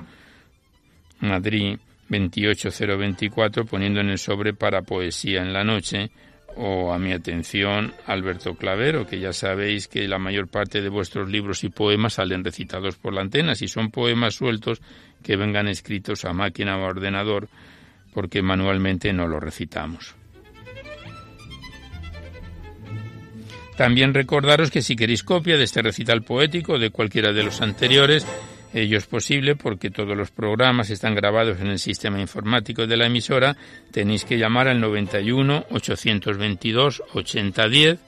Madrid 1.21 1.79
28024 2.09 3.65
poniendo 3.65 3.99
en 3.99 4.09
el 4.09 4.17
sobre 4.17 4.53
para 4.53 4.81
poesía 4.81 5.41
en 5.41 5.53
la 5.53 5.63
noche 5.63 6.11
o 6.57 6.93
a 6.93 6.99
mi 6.99 7.11
atención 7.11 7.93
Alberto 8.05 8.55
Clavero, 8.55 9.05
que 9.05 9.19
ya 9.19 9.33
sabéis 9.33 9.87
que 9.87 10.07
la 10.07 10.19
mayor 10.19 10.47
parte 10.47 10.81
de 10.81 10.89
vuestros 10.89 11.29
libros 11.29 11.63
y 11.63 11.69
poemas 11.69 12.13
salen 12.13 12.43
recitados 12.43 12.95
por 12.95 13.13
la 13.13 13.21
antena. 13.21 13.55
Si 13.55 13.67
son 13.67 13.91
poemas 13.91 14.35
sueltos, 14.35 14.81
que 15.21 15.35
vengan 15.35 15.67
escritos 15.67 16.23
a 16.23 16.33
máquina 16.33 16.77
o 16.77 16.83
ordenador, 16.83 17.49
porque 18.13 18.41
manualmente 18.41 19.11
no 19.11 19.27
los 19.27 19.43
recitamos. 19.43 20.15
También 23.75 24.13
recordaros 24.13 24.71
que 24.71 24.81
si 24.81 24.95
queréis 24.95 25.23
copia 25.23 25.57
de 25.57 25.65
este 25.65 25.81
recital 25.81 26.23
poético 26.23 26.73
o 26.73 26.79
de 26.79 26.91
cualquiera 26.91 27.33
de 27.33 27.43
los 27.43 27.61
anteriores, 27.61 28.25
Ello 28.75 28.97
es 28.97 29.05
posible 29.05 29.55
porque 29.55 29.89
todos 29.89 30.17
los 30.17 30.31
programas 30.31 30.89
están 30.89 31.15
grabados 31.15 31.61
en 31.61 31.67
el 31.67 31.79
sistema 31.79 32.19
informático 32.19 32.85
de 32.85 32.97
la 32.97 33.05
emisora. 33.05 33.55
Tenéis 33.89 34.25
que 34.25 34.37
llamar 34.37 34.67
al 34.67 34.81
91 34.81 35.67
822 35.69 37.03
8010 37.13 37.99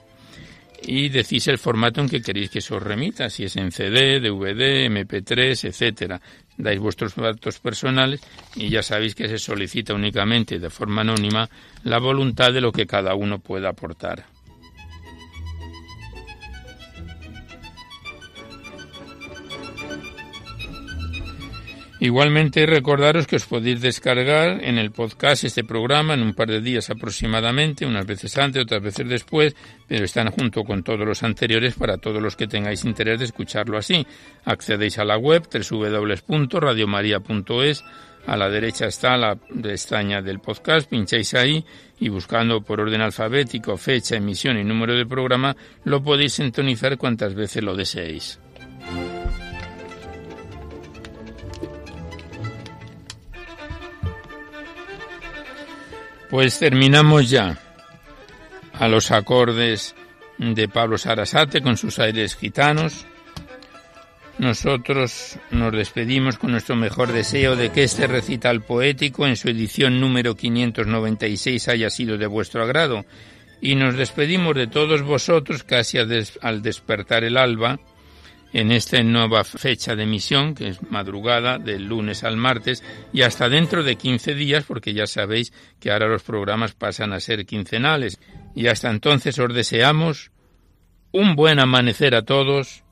y 0.81 1.07
decís 1.07 1.47
el 1.47 1.57
formato 1.57 2.01
en 2.01 2.09
que 2.09 2.21
queréis 2.21 2.49
que 2.49 2.59
se 2.59 2.75
os 2.75 2.83
remita, 2.83 3.29
si 3.29 3.45
es 3.45 3.55
en 3.55 3.71
CD, 3.71 4.19
DVD, 4.19 4.89
MP3, 4.89 5.69
etcétera. 5.69 6.19
Dais 6.57 6.79
vuestros 6.81 7.15
datos 7.15 7.59
personales 7.59 8.19
y 8.57 8.67
ya 8.67 8.83
sabéis 8.83 9.15
que 9.15 9.29
se 9.29 9.37
solicita 9.37 9.93
únicamente 9.93 10.59
de 10.59 10.69
forma 10.69 10.99
anónima 10.99 11.49
la 11.85 11.99
voluntad 11.99 12.51
de 12.51 12.59
lo 12.59 12.73
que 12.73 12.85
cada 12.85 13.15
uno 13.15 13.39
pueda 13.39 13.69
aportar. 13.69 14.36
Igualmente 22.07 22.65
recordaros 22.65 23.27
que 23.27 23.35
os 23.35 23.45
podéis 23.45 23.81
descargar 23.81 24.63
en 24.63 24.77
el 24.77 24.91
podcast 24.91 25.43
este 25.43 25.65
programa 25.65 26.13
en 26.13 26.21
un 26.21 26.33
par 26.33 26.47
de 26.47 26.61
días 26.61 26.89
aproximadamente, 26.89 27.85
unas 27.85 28.05
veces 28.05 28.37
antes, 28.37 28.63
otras 28.63 28.81
veces 28.81 29.09
después, 29.09 29.57
pero 29.89 30.05
están 30.05 30.31
junto 30.31 30.63
con 30.63 30.83
todos 30.83 31.05
los 31.05 31.21
anteriores 31.23 31.75
para 31.75 31.97
todos 31.97 32.21
los 32.21 32.37
que 32.37 32.47
tengáis 32.47 32.85
interés 32.85 33.19
de 33.19 33.25
escucharlo 33.25 33.77
así. 33.77 34.07
Accedéis 34.45 34.99
a 34.99 35.03
la 35.03 35.17
web 35.17 35.49
www.radiomaria.es, 35.51 37.83
a 38.25 38.37
la 38.37 38.49
derecha 38.49 38.85
está 38.85 39.17
la 39.17 39.35
pestaña 39.35 40.21
del 40.21 40.39
podcast, 40.39 40.89
pincháis 40.89 41.33
ahí 41.33 41.65
y 41.99 42.07
buscando 42.07 42.61
por 42.61 42.79
orden 42.79 43.01
alfabético 43.01 43.75
fecha, 43.75 44.15
emisión 44.15 44.57
y 44.57 44.63
número 44.63 44.95
de 44.95 45.05
programa, 45.05 45.57
lo 45.83 46.01
podéis 46.01 46.35
sintonizar 46.35 46.97
cuantas 46.97 47.35
veces 47.35 47.63
lo 47.63 47.75
deseéis. 47.75 48.39
Pues 56.29 56.59
terminamos 56.59 57.29
ya 57.29 57.57
a 58.73 58.87
los 58.87 59.11
acordes 59.11 59.95
de 60.37 60.67
Pablo 60.67 60.97
Sarasate 60.97 61.61
con 61.61 61.77
sus 61.77 61.99
aires 61.99 62.35
gitanos. 62.35 63.05
Nosotros 64.37 65.39
nos 65.51 65.71
despedimos 65.71 66.37
con 66.37 66.51
nuestro 66.51 66.75
mejor 66.75 67.11
deseo 67.11 67.55
de 67.55 67.71
que 67.71 67.83
este 67.83 68.07
recital 68.07 68.61
poético 68.61 69.25
en 69.25 69.35
su 69.35 69.49
edición 69.49 69.99
número 69.99 70.35
596 70.35 71.69
haya 71.69 71.89
sido 71.89 72.17
de 72.17 72.27
vuestro 72.27 72.61
agrado 72.61 73.05
y 73.61 73.75
nos 73.75 73.95
despedimos 73.95 74.53
de 74.55 74.67
todos 74.67 75.01
vosotros 75.01 75.63
casi 75.63 75.97
al 75.97 76.61
despertar 76.61 77.23
el 77.23 77.37
alba 77.37 77.79
en 78.53 78.71
esta 78.71 79.01
nueva 79.03 79.43
fecha 79.43 79.95
de 79.95 80.03
emisión, 80.03 80.55
que 80.55 80.69
es 80.69 80.81
madrugada 80.89 81.57
del 81.59 81.85
lunes 81.85 82.23
al 82.23 82.37
martes, 82.37 82.83
y 83.13 83.21
hasta 83.21 83.49
dentro 83.49 83.83
de 83.83 83.95
15 83.95 84.35
días, 84.35 84.63
porque 84.65 84.93
ya 84.93 85.07
sabéis 85.07 85.53
que 85.79 85.91
ahora 85.91 86.07
los 86.07 86.23
programas 86.23 86.73
pasan 86.73 87.13
a 87.13 87.19
ser 87.19 87.45
quincenales. 87.45 88.19
Y 88.55 88.67
hasta 88.67 88.89
entonces 88.89 89.37
os 89.39 89.53
deseamos 89.53 90.31
un 91.11 91.35
buen 91.35 91.59
amanecer 91.59 92.15
a 92.15 92.23
todos, 92.23 92.83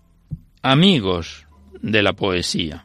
amigos 0.61 1.47
de 1.81 2.01
la 2.03 2.13
poesía. 2.13 2.84